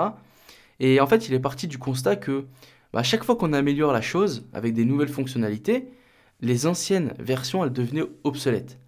Et 0.80 1.00
en 1.00 1.08
fait, 1.08 1.28
il 1.28 1.34
est 1.34 1.40
parti 1.40 1.68
du 1.68 1.78
constat 1.78 2.16
que 2.16 2.46
bah, 2.92 3.00
à 3.00 3.04
chaque 3.04 3.24
fois 3.24 3.36
qu'on 3.36 3.54
améliore 3.54 3.94
la 3.94 4.02
chose 4.02 4.48
avec 4.54 4.74
des 4.74 4.86
nouvelles 4.86 5.10
fonctionnalités, 5.10 5.88
les 6.42 6.68
anciennes 6.68 7.14
versions, 7.20 7.64
elles 7.64 7.74
devenaient 7.74 8.06
obsolètes. 8.24 8.80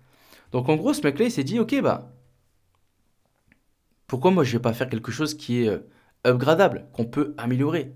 Donc 0.52 0.70
en 0.70 0.76
gros, 0.76 0.94
ce 0.94 1.02
mec-là, 1.02 1.26
il 1.26 1.32
s'est 1.32 1.44
dit, 1.44 1.60
ok, 1.60 1.82
bah, 1.82 2.12
pourquoi 4.08 4.32
moi 4.32 4.44
je 4.44 4.54
vais 4.54 4.62
pas 4.62 4.74
faire 4.74 4.90
quelque 4.90 5.12
chose 5.12 5.34
qui 5.36 5.64
est 5.64 5.70
euh, 5.70 5.80
upgradable, 6.26 6.88
qu'on 6.94 7.06
peut 7.06 7.34
améliorer 7.38 7.94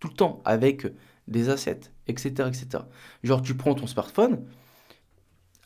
tout 0.00 0.08
le 0.08 0.14
temps 0.14 0.42
avec 0.44 0.86
des 1.28 1.48
assets, 1.48 1.80
etc., 2.06 2.28
etc. 2.48 2.84
Genre, 3.22 3.42
tu 3.42 3.54
prends 3.54 3.74
ton 3.74 3.86
smartphone, 3.86 4.44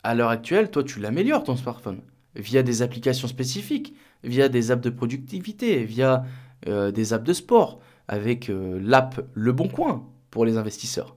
à 0.03 0.15
l'heure 0.15 0.31
actuelle, 0.31 0.71
toi, 0.71 0.83
tu 0.83 1.01
l'améliores 1.01 1.45
ton 1.45 1.57
smartphone 1.57 2.01
via 2.35 2.63
des 2.63 2.83
applications 2.83 3.29
spécifiques, 3.29 3.95
via 4.25 4.49
des 4.49 4.71
apps 4.71 4.83
de 4.83 4.91
productivité, 4.91 5.85
via 5.85 6.25
euh, 6.69 6.91
des 6.91 7.13
apps 7.13 7.25
de 7.25 7.33
sport, 7.33 7.81
avec 8.09 8.51
euh, 8.51 8.79
l'app 8.83 9.27
Le 9.35 9.53
Bon 9.53 9.69
Coin 9.69 10.09
pour 10.31 10.45
les 10.45 10.57
investisseurs. 10.57 11.17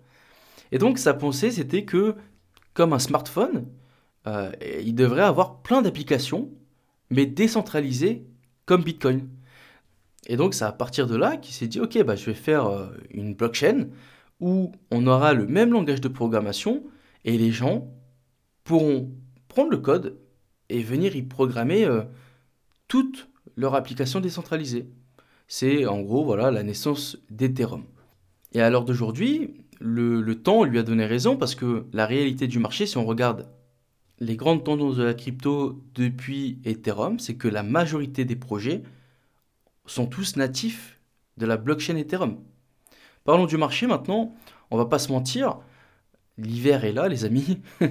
Et 0.72 0.78
donc 0.78 0.98
sa 0.98 1.14
pensée, 1.14 1.52
c'était 1.52 1.86
que, 1.86 2.16
comme 2.74 2.94
un 2.94 3.00
smartphone, 3.00 3.66
euh, 4.26 4.52
il 4.84 4.96
devrait 4.96 5.24
avoir 5.24 5.62
plein 5.62 5.82
d'applications, 5.82 6.50
mais 7.10 7.26
décentralisées 7.26 8.26
comme 8.66 8.84
Bitcoin. 8.84 9.28
Et 10.28 10.38
donc 10.38 10.54
c'est 10.54 10.66
à 10.66 10.72
partir 10.72 11.06
de 11.06 11.16
là 11.16 11.38
qu'il 11.38 11.54
s'est 11.54 11.68
dit, 11.68 11.80
ok, 11.80 12.02
bah, 12.04 12.16
je 12.16 12.26
vais 12.26 12.34
faire 12.34 12.90
une 13.12 13.36
blockchain 13.36 13.88
où 14.44 14.74
on 14.92 15.08
aura 15.08 15.34
le 15.34 15.48
même 15.48 15.72
langage 15.72 16.02
de 16.02 16.10
programmation 16.10 16.84
et 17.24 17.38
les 17.38 17.52
gens 17.52 17.88
pourront 18.66 19.10
prendre 19.48 19.70
le 19.70 19.78
code 19.78 20.20
et 20.68 20.84
venir 20.84 21.16
y 21.16 21.22
programmer 21.22 21.86
euh, 21.86 22.02
toute 22.90 23.30
leur 23.56 23.74
application 23.74 24.20
décentralisée. 24.20 24.90
C'est 25.48 25.86
en 25.86 26.02
gros 26.02 26.26
voilà 26.26 26.52
la 26.52 26.62
naissance 26.62 27.18
d'Ethereum. 27.30 27.86
Et 28.52 28.60
à 28.60 28.70
l'heure 28.70 28.84
d'aujourd'hui, 28.84 29.54
le, 29.80 30.22
le, 30.22 30.36
temps 30.36 30.66
lui 30.66 30.78
a 30.78 30.84
donné 30.84 31.06
raison 31.06 31.38
parce 31.38 31.56
que 31.56 31.86
la 31.94 32.06
réalité 32.06 32.48
du 32.48 32.60
marché, 32.60 32.86
si 32.86 32.98
on 32.98 33.06
regarde 33.06 33.48
les 34.20 34.36
grandes 34.36 34.66
tendances 34.66 34.98
de 34.98 35.04
la 35.04 35.14
crypto 35.14 35.82
depuis 35.96 36.60
Ethereum, 36.66 37.18
c'est 37.18 37.36
que 37.36 37.48
la 37.48 37.64
majorité 37.64 38.26
des 38.26 38.36
projets 38.36 38.84
sont 39.86 40.06
tous 40.06 40.36
natifs 40.36 41.00
de 41.38 41.46
la 41.46 41.56
blockchain 41.56 41.96
Ethereum. 41.96 42.40
Parlons 43.24 43.46
du 43.46 43.58
marché 43.58 43.88
maintenant. 43.88 44.34
On 44.72 44.78
va 44.78 44.86
pas 44.86 45.00
se 45.00 45.12
mentir. 45.12 45.60
L'hiver 46.38 46.84
est 46.86 46.92
là, 46.92 47.08
les 47.08 47.26
amis. 47.26 47.62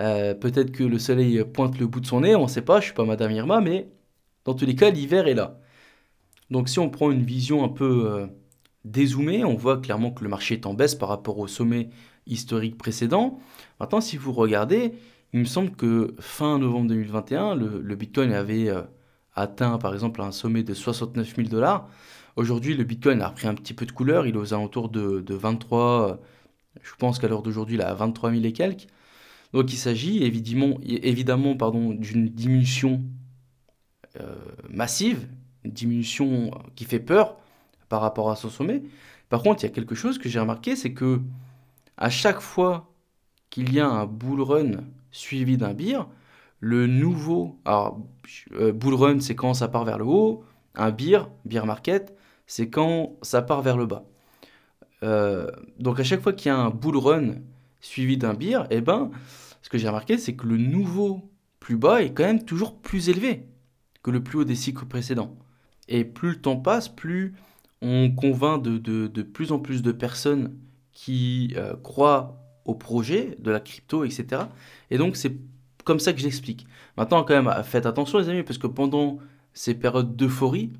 Euh, 0.00 0.34
peut-être 0.34 0.72
que 0.72 0.84
le 0.84 0.98
soleil 0.98 1.44
pointe 1.44 1.78
le 1.78 1.86
bout 1.86 2.00
de 2.00 2.06
son 2.06 2.22
nez, 2.22 2.34
on 2.34 2.44
ne 2.44 2.48
sait 2.48 2.62
pas, 2.62 2.80
je 2.80 2.86
suis 2.86 2.94
pas 2.94 3.04
Madame 3.04 3.32
Irma, 3.32 3.60
mais 3.60 3.90
dans 4.46 4.54
tous 4.54 4.64
les 4.64 4.74
cas, 4.74 4.88
l'hiver 4.88 5.28
est 5.28 5.34
là. 5.34 5.60
Donc 6.50 6.68
si 6.68 6.78
on 6.78 6.88
prend 6.90 7.10
une 7.10 7.22
vision 7.22 7.64
un 7.64 7.68
peu 7.68 8.06
euh, 8.06 8.26
dézoomée, 8.84 9.44
on 9.44 9.56
voit 9.56 9.78
clairement 9.78 10.10
que 10.10 10.24
le 10.24 10.30
marché 10.30 10.54
est 10.54 10.66
en 10.66 10.74
baisse 10.74 10.94
par 10.94 11.08
rapport 11.10 11.38
au 11.38 11.46
sommet 11.48 11.90
historique 12.26 12.78
précédent. 12.78 13.40
Maintenant, 13.78 14.00
si 14.00 14.16
vous 14.16 14.32
regardez, 14.32 14.94
il 15.32 15.40
me 15.40 15.44
semble 15.44 15.72
que 15.72 16.14
fin 16.18 16.58
novembre 16.58 16.88
2021, 16.88 17.54
le, 17.54 17.94
Bitcoin 17.94 18.32
avait 18.32 18.68
euh, 18.68 18.82
atteint 19.34 19.78
par 19.78 19.92
exemple 19.94 20.22
un 20.22 20.32
sommet 20.32 20.62
de 20.62 20.74
69 20.74 21.36
000 21.36 21.48
dollars. 21.48 21.88
Aujourd'hui, 22.36 22.74
le 22.74 22.84
Bitcoin 22.84 23.20
a 23.22 23.28
repris 23.28 23.48
un 23.48 23.54
petit 23.54 23.74
peu 23.74 23.86
de 23.86 23.92
couleur, 23.92 24.26
il 24.26 24.34
est 24.34 24.38
aux 24.38 24.54
alentours 24.54 24.88
de, 24.88 25.34
23, 25.34 26.20
je 26.82 26.92
pense 26.98 27.18
qu'à 27.18 27.28
l'heure 27.28 27.42
d'aujourd'hui, 27.42 27.76
il 27.76 27.80
est 27.80 27.84
à 27.84 27.94
23 27.94 28.30
000 28.30 28.44
et 28.44 28.52
quelques. 28.52 28.86
Donc 29.52 29.72
il 29.72 29.76
s'agit 29.76 30.22
évidemment, 30.22 30.78
évidemment 30.84 31.56
pardon, 31.56 31.90
d'une 31.90 32.28
diminution 32.28 33.02
euh, 34.20 34.34
massive, 34.68 35.28
une 35.64 35.72
diminution 35.72 36.52
qui 36.76 36.84
fait 36.84 37.00
peur 37.00 37.36
par 37.88 38.00
rapport 38.00 38.30
à 38.30 38.36
son 38.36 38.48
sommet. 38.48 38.82
Par 39.28 39.42
contre, 39.42 39.62
il 39.62 39.66
y 39.66 39.70
a 39.70 39.72
quelque 39.72 39.94
chose 39.94 40.18
que 40.18 40.28
j'ai 40.28 40.38
remarqué, 40.38 40.76
c'est 40.76 40.92
que 40.92 41.20
à 41.96 42.10
chaque 42.10 42.40
fois 42.40 42.92
qu'il 43.50 43.74
y 43.74 43.80
a 43.80 43.88
un 43.88 44.06
bull 44.06 44.40
run 44.40 44.70
suivi 45.10 45.56
d'un 45.56 45.74
beer, 45.74 46.08
le 46.60 46.86
nouveau, 46.86 47.58
alors 47.64 48.00
euh, 48.52 48.72
bull 48.72 48.94
run 48.94 49.20
c'est 49.20 49.34
quand 49.34 49.54
ça 49.54 49.66
part 49.66 49.84
vers 49.84 49.98
le 49.98 50.04
haut, 50.04 50.44
un 50.76 50.92
beer, 50.92 51.28
beer 51.44 51.66
market, 51.66 52.16
c'est 52.50 52.68
quand 52.68 53.16
ça 53.22 53.42
part 53.42 53.62
vers 53.62 53.76
le 53.76 53.86
bas. 53.86 54.04
Euh, 55.04 55.48
donc 55.78 56.00
à 56.00 56.02
chaque 56.02 56.20
fois 56.20 56.32
qu'il 56.32 56.48
y 56.48 56.52
a 56.52 56.58
un 56.58 56.70
bull 56.70 56.96
run 56.96 57.34
suivi 57.80 58.16
d'un 58.16 58.34
beer, 58.34 58.66
eh 58.70 58.80
ben, 58.80 59.12
ce 59.62 59.68
que 59.68 59.78
j'ai 59.78 59.86
remarqué, 59.86 60.18
c'est 60.18 60.34
que 60.34 60.48
le 60.48 60.56
nouveau 60.56 61.30
plus 61.60 61.76
bas 61.76 62.02
est 62.02 62.12
quand 62.12 62.24
même 62.24 62.44
toujours 62.44 62.76
plus 62.76 63.08
élevé 63.08 63.46
que 64.02 64.10
le 64.10 64.20
plus 64.20 64.40
haut 64.40 64.44
des 64.44 64.56
cycles 64.56 64.84
précédents. 64.84 65.38
Et 65.86 66.04
plus 66.04 66.30
le 66.30 66.40
temps 66.40 66.56
passe, 66.56 66.88
plus 66.88 67.34
on 67.82 68.10
convainc 68.10 68.60
de, 68.64 69.22
plus 69.22 69.52
en 69.52 69.60
plus 69.60 69.80
de 69.80 69.92
personnes 69.92 70.56
qui 70.92 71.54
euh, 71.56 71.76
croient 71.76 72.36
au 72.64 72.74
projet 72.74 73.36
de 73.38 73.52
la 73.52 73.60
crypto, 73.60 74.02
etc. 74.02 74.42
Et 74.90 74.98
donc 74.98 75.14
c'est 75.14 75.36
comme 75.84 76.00
ça 76.00 76.12
que 76.12 76.18
j'explique. 76.18 76.66
Maintenant, 76.96 77.22
quand 77.22 77.40
même, 77.40 77.62
faites 77.62 77.86
attention 77.86 78.18
les 78.18 78.28
amis, 78.28 78.42
parce 78.42 78.58
que 78.58 78.66
pendant 78.66 79.18
ces 79.54 79.74
périodes 79.74 80.16
d'euphorie, 80.16 80.72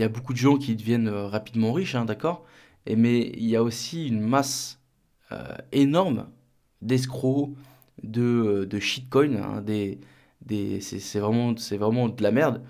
il 0.00 0.02
y 0.02 0.06
a 0.06 0.08
beaucoup 0.08 0.32
de 0.32 0.38
gens 0.38 0.56
qui 0.56 0.74
deviennent 0.76 1.08
euh, 1.08 1.26
rapidement 1.26 1.74
riches, 1.74 1.94
hein, 1.94 2.06
d'accord? 2.06 2.46
Mais 2.86 3.32
il 3.36 3.44
y 3.44 3.54
a 3.54 3.62
aussi 3.62 4.08
une 4.08 4.20
masse 4.20 4.80
euh, 5.30 5.44
énorme 5.72 6.26
d'escrocs, 6.80 7.50
de, 8.02 8.22
euh, 8.22 8.66
de 8.66 8.80
shitcoin, 8.80 9.36
hein, 9.36 9.60
des, 9.60 10.00
c'est 10.80 11.18
vraiment, 11.18 11.52
de 12.08 12.22
la 12.22 12.30
merde. 12.30 12.62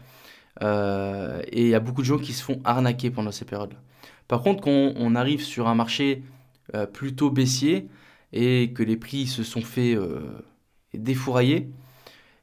Et 0.61 1.63
il 1.63 1.69
y 1.69 1.75
a 1.75 1.79
beaucoup 1.79 2.03
de 2.03 2.07
gens 2.07 2.19
qui 2.19 2.33
se 2.33 2.43
font 2.43 2.61
arnaquer 2.65 3.11
pendant 3.13 3.31
ces 3.31 3.45
périodes-là. 3.45 3.79
Par 4.27 4.43
contre, 4.43 4.61
quand 4.63 4.93
on 4.97 5.15
arrive 5.15 5.43
sur 5.43 5.69
un 5.69 5.77
marché 5.77 6.25
plutôt 6.93 7.31
baissier 7.31 7.89
et 8.33 8.73
que 8.73 8.83
les 8.83 8.97
prix 8.97 9.29
se 9.29 9.45
sont 9.45 9.63
fait 9.63 9.97
défourailler, 10.95 11.57
et 11.57 11.73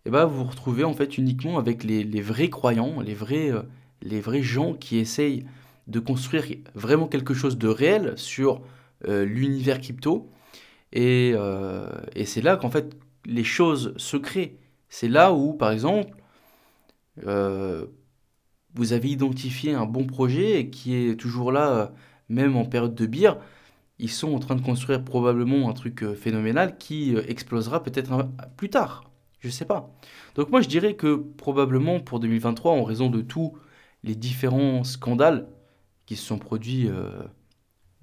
eh 0.06 0.10
ben 0.10 0.26
vous 0.26 0.38
vous 0.38 0.50
retrouvez 0.50 0.86
en 0.86 0.94
fait 0.94 1.18
uniquement 1.18 1.58
avec 1.58 1.84
les, 1.84 2.06
les 2.06 2.22
vrais 2.22 2.50
croyants, 2.50 3.02
les 3.02 3.14
vrais, 3.14 3.52
les 4.02 4.22
vrais 4.22 4.44
gens 4.44 4.74
qui 4.74 4.98
essayent 4.98 5.46
de 5.88 6.00
construire 6.00 6.46
vraiment 6.76 7.08
quelque 7.08 7.34
chose 7.34 7.58
de 7.58 7.68
réel 7.68 8.14
sur 8.18 8.62
l'univers 9.06 9.80
crypto 9.80 10.32
euh, 10.96 11.90
et, 12.16 12.26
c'est 12.26 12.42
là 12.42 12.58
qu'en 12.58 12.70
fait 12.70 12.96
les 13.26 13.44
choses 13.44 13.94
se 13.98 14.18
créent. 14.18 14.58
C'est 14.90 15.10
là 15.10 15.34
où, 15.34 15.54
par 15.54 15.72
exemple, 15.72 16.16
euh, 17.26 17.86
vous 18.74 18.94
avez 18.94 19.10
identifié 19.10 19.74
un 19.74 19.86
bon 19.86 20.06
projet 20.06 20.70
qui 20.70 20.96
est 20.96 21.16
toujours 21.20 21.52
là, 21.52 21.70
euh, 21.72 21.88
même 22.30 22.56
en 22.56 22.66
période 22.66 22.96
de 22.96 23.06
bière. 23.06 23.38
Ils 24.00 24.12
sont 24.12 24.34
en 24.34 24.40
train 24.40 24.56
de 24.56 24.62
construire 24.62 25.04
probablement 25.04 25.70
un 25.70 25.74
truc 25.74 26.06
phénoménal 26.14 26.78
qui 26.78 27.16
explosera 27.28 27.84
peut-être 27.84 28.28
plus 28.56 28.70
tard. 28.70 29.10
Je 29.40 29.50
sais 29.50 29.66
pas. 29.66 29.92
Donc 30.36 30.52
moi 30.52 30.62
je 30.62 30.68
dirais 30.68 30.96
que 30.96 31.16
probablement 31.16 32.00
pour 32.00 32.20
2023, 32.20 32.74
en 32.74 32.84
raison 32.84 33.10
de 33.10 33.22
tous 33.22 33.54
les 34.08 34.16
différents 34.16 34.84
scandales 34.84 35.48
qui 36.06 36.16
se 36.16 36.26
sont 36.26 36.40
produits 36.40 36.90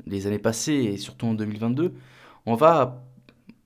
les 0.06 0.26
années 0.26 0.38
passées 0.38 0.72
et 0.72 0.96
surtout 0.96 1.26
en 1.26 1.34
2022, 1.34 1.94
on 2.46 2.54
va, 2.54 3.04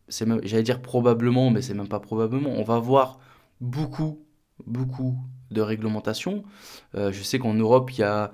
j'allais 0.08 0.62
dire 0.62 0.80
probablement, 0.80 1.50
mais 1.50 1.62
c'est 1.62 1.74
même 1.74 1.88
pas 1.88 2.00
probablement, 2.00 2.50
on 2.50 2.62
va 2.62 2.78
voir 2.78 3.18
beaucoup, 3.60 4.20
beaucoup 4.66 5.16
de 5.50 5.60
réglementations. 5.60 6.42
Euh, 6.94 7.12
je 7.12 7.22
sais 7.22 7.38
qu'en 7.38 7.54
Europe, 7.54 7.90
il 7.92 8.00
y 8.00 8.02
a, 8.02 8.32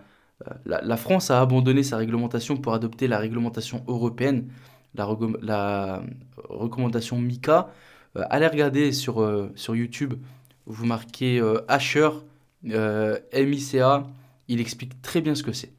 euh, 0.49 0.55
la, 0.65 0.97
France 0.97 1.31
a 1.31 1.41
abandonné 1.41 1.83
sa 1.83 1.97
réglementation 1.97 2.57
pour 2.57 2.75
adopter 2.75 3.07
la 3.07 3.19
réglementation 3.19 3.85
européenne, 3.89 4.51
la, 4.95 5.09
la 5.41 6.03
recommandation 6.49 7.19
MICA. 7.19 7.71
Euh, 8.17 8.25
allez 8.31 8.47
regarder 8.47 8.93
sur, 8.93 9.49
sur 9.55 9.77
YouTube, 9.77 10.15
vous 10.67 10.87
marquez 10.87 11.43
Asher, 11.69 12.11
MICA, 12.65 14.07
il 14.49 14.61
explique 14.61 15.01
très 15.03 15.21
bien 15.21 15.35
ce 15.35 15.43
que 15.43 15.53
c'est. 15.53 15.73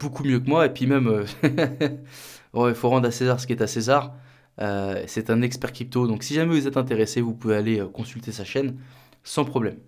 beaucoup 0.00 0.24
mieux 0.24 0.40
que 0.40 0.48
moi, 0.48 0.66
et 0.66 0.70
puis 0.70 0.86
même 0.86 1.24
il 2.54 2.74
faut 2.74 2.88
rendre 2.88 3.08
à 3.08 3.10
César 3.10 3.40
ce 3.40 3.46
qui 3.46 3.52
est 3.52 3.62
à 3.62 3.66
César. 3.66 4.14
Euh, 4.60 5.02
c'est 5.06 5.30
un 5.30 5.42
expert 5.42 5.72
crypto, 5.72 6.06
donc 6.06 6.22
si 6.22 6.34
jamais 6.34 6.54
vous 6.54 6.66
êtes 6.66 6.76
intéressé, 6.76 7.20
vous 7.20 7.34
pouvez 7.34 7.56
aller 7.56 7.80
euh, 7.80 7.86
consulter 7.86 8.32
sa 8.32 8.44
chaîne 8.44 8.76
sans 9.24 9.44
problème. 9.44 9.78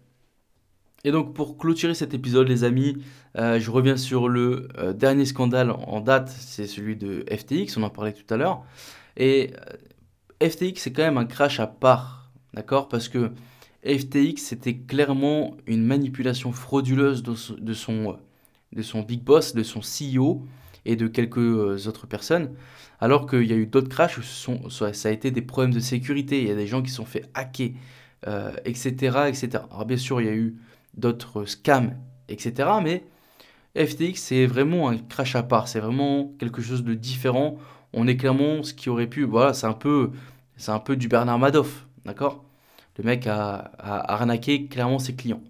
Et 1.05 1.11
donc 1.11 1.35
pour 1.35 1.59
clôturer 1.59 1.95
cet 1.95 2.15
épisode, 2.15 2.49
les 2.49 2.65
amis, 2.65 2.97
euh, 3.37 3.61
je 3.61 3.71
reviens 3.71 3.99
sur 3.99 4.29
le 4.29 4.69
dernier 4.95 5.27
scandale 5.27 5.71
en 5.71 6.01
date, 6.01 6.31
c'est 6.31 6.67
celui 6.67 6.97
de 6.97 7.27
FTX, 7.31 7.77
on 7.77 7.83
en 7.83 7.91
parlait 7.91 8.15
tout 8.15 8.33
à 8.33 8.39
l'heure. 8.39 8.63
Et 9.19 9.53
FTX, 10.43 10.77
c'est 10.77 10.93
quand 10.93 11.03
même 11.03 11.19
un 11.19 11.27
crash 11.27 11.61
à 11.61 11.67
part, 11.67 12.31
d'accord? 12.55 12.89
Parce 12.89 13.09
que 13.09 13.33
FTX, 13.85 14.37
c'était 14.39 14.77
clairement 14.77 15.57
une 15.67 15.85
manipulation 15.85 16.53
frauduleuse 16.53 17.23
de 17.23 17.35
son, 17.75 18.17
de 18.73 18.83
son 18.83 19.03
big 19.03 19.23
boss, 19.23 19.55
de 19.55 19.63
son 19.63 19.81
CEO 19.81 20.43
et 20.85 20.97
de 20.97 21.07
quelques 21.07 21.39
euh, 21.39 21.79
autres 21.87 22.07
personnes. 22.07 22.51
Alors 23.01 23.27
qu'il 23.27 23.45
y 23.45 23.53
a 23.53 23.57
eu 23.57 23.67
d'autres 23.67 23.89
crashs 23.89 24.19
où 24.19 24.71
ça 24.71 24.87
a 24.87 25.11
été 25.11 25.31
des 25.31 25.43
problèmes 25.43 25.75
de 25.75 25.81
sécurité. 25.81 26.41
Il 26.41 26.49
y 26.49 26.51
a 26.51 26.55
des 26.55 26.67
gens 26.67 26.83
qui 26.83 26.91
sont 26.91 27.05
fait 27.05 27.29
hacker, 27.35 27.71
etc., 28.65 29.13
euh, 29.17 29.27
etc. 29.27 29.49
Alors 29.71 29.85
bien 29.85 29.97
sûr, 29.97 30.21
il 30.21 30.27
y 30.27 30.31
a 30.31 30.35
eu 30.35 30.57
d'autres 30.97 31.45
scams, 31.45 31.97
etc. 32.29 32.69
Mais 32.83 33.05
FTX, 33.77 34.15
c'est 34.17 34.47
vraiment 34.47 34.89
un 34.89 34.97
crash 34.97 35.37
à 35.37 35.43
part. 35.43 35.69
C'est 35.69 35.81
vraiment 35.81 36.33
quelque 36.39 36.63
chose 36.63 36.85
de 36.85 36.95
différent. 36.95 37.59
On 37.93 38.07
est 38.07 38.17
clairement 38.17 38.63
ce 38.63 38.73
qui 38.73 38.89
aurait 38.89 39.09
pu. 39.09 39.25
Voilà, 39.25 39.53
c'est 39.53 39.67
un 39.67 39.73
peu, 39.73 40.13
c'est 40.57 40.73
un 40.73 40.79
peu 40.81 40.97
du 40.97 41.09
Bernard 41.09 41.39
Madoff, 41.39 41.87
d'accord? 42.05 42.45
Le 42.99 43.05
mec 43.05 43.27
a 43.27 43.73
arnaqué 43.79 44.67
clairement 44.67 44.99
ses 44.99 45.15
clients. 45.15 45.43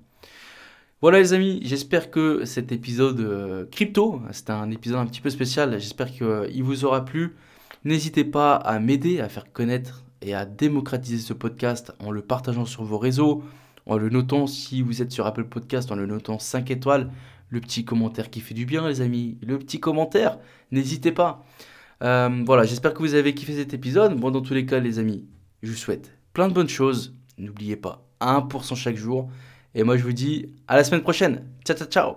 Voilà 1.05 1.19
les 1.19 1.35
amis, 1.35 1.61
j'espère 1.63 2.11
que 2.11 2.47
cet 2.47 2.73
épisode 2.73 3.21
euh, 3.21 3.67
crypto, 3.71 4.23
c'était 4.31 4.53
un 4.53 4.71
épisode 4.71 5.01
un 5.01 5.05
petit 5.05 5.21
peu 5.21 5.29
spécial, 5.29 5.79
j'espère 5.79 6.11
qu'il 6.11 6.25
euh, 6.25 6.49
vous 6.63 6.87
aura 6.87 7.05
plu. 7.05 7.37
N'hésitez 7.85 8.25
pas 8.25 8.55
à 8.55 8.79
m'aider 8.79 9.21
à 9.21 9.29
faire 9.29 9.53
connaître 9.53 10.03
et 10.23 10.35
à 10.35 10.47
démocratiser 10.47 11.19
ce 11.19 11.35
podcast 11.35 11.93
en 11.99 12.11
le 12.11 12.23
partageant 12.23 12.65
sur 12.65 12.85
vos 12.85 12.97
réseaux, 12.97 13.45
en 13.85 13.99
le 13.99 14.09
notant 14.09 14.47
si 14.47 14.81
vous 14.81 15.03
êtes 15.03 15.13
sur 15.13 15.27
Apple 15.27 15.45
Podcast, 15.45 15.93
en 15.93 15.95
le 15.95 16.07
notant 16.07 16.39
5 16.39 16.71
étoiles, 16.71 17.11
le 17.51 17.61
petit 17.61 17.85
commentaire 17.85 18.31
qui 18.31 18.41
fait 18.41 18.55
du 18.55 18.65
bien 18.65 18.89
les 18.89 19.03
amis, 19.03 19.37
le 19.47 19.59
petit 19.59 19.81
commentaire, 19.81 20.39
n'hésitez 20.71 21.13
pas. 21.13 21.45
Euh, 22.03 22.43
voilà, 22.47 22.65
j'espère 22.65 22.95
que 22.95 23.01
vous 23.01 23.13
avez 23.13 23.35
kiffé 23.35 23.53
cet 23.53 23.75
épisode. 23.75 24.19
Bon, 24.19 24.31
dans 24.31 24.41
tous 24.41 24.55
les 24.55 24.65
cas 24.65 24.81
les 24.81 24.99
amis, 24.99 25.27
je 25.63 25.71
vous 25.71 25.77
souhaite 25.77 26.13
plein 26.33 26.49
de 26.49 26.55
bonnes 26.55 26.71
choses. 26.71 27.15
N'oubliez 27.39 27.77
pas, 27.77 28.07
1% 28.21 28.75
chaque 28.77 28.97
jour. 28.97 29.31
Et 29.75 29.83
moi, 29.83 29.97
je 29.97 30.05
vous 30.05 30.13
dis 30.13 30.51
à 30.69 30.77
la 30.77 30.85
semaine 30.85 31.03
prochaine. 31.03 31.49
Ciao, 31.65 31.77
ciao, 31.77 31.89
ciao 31.89 32.17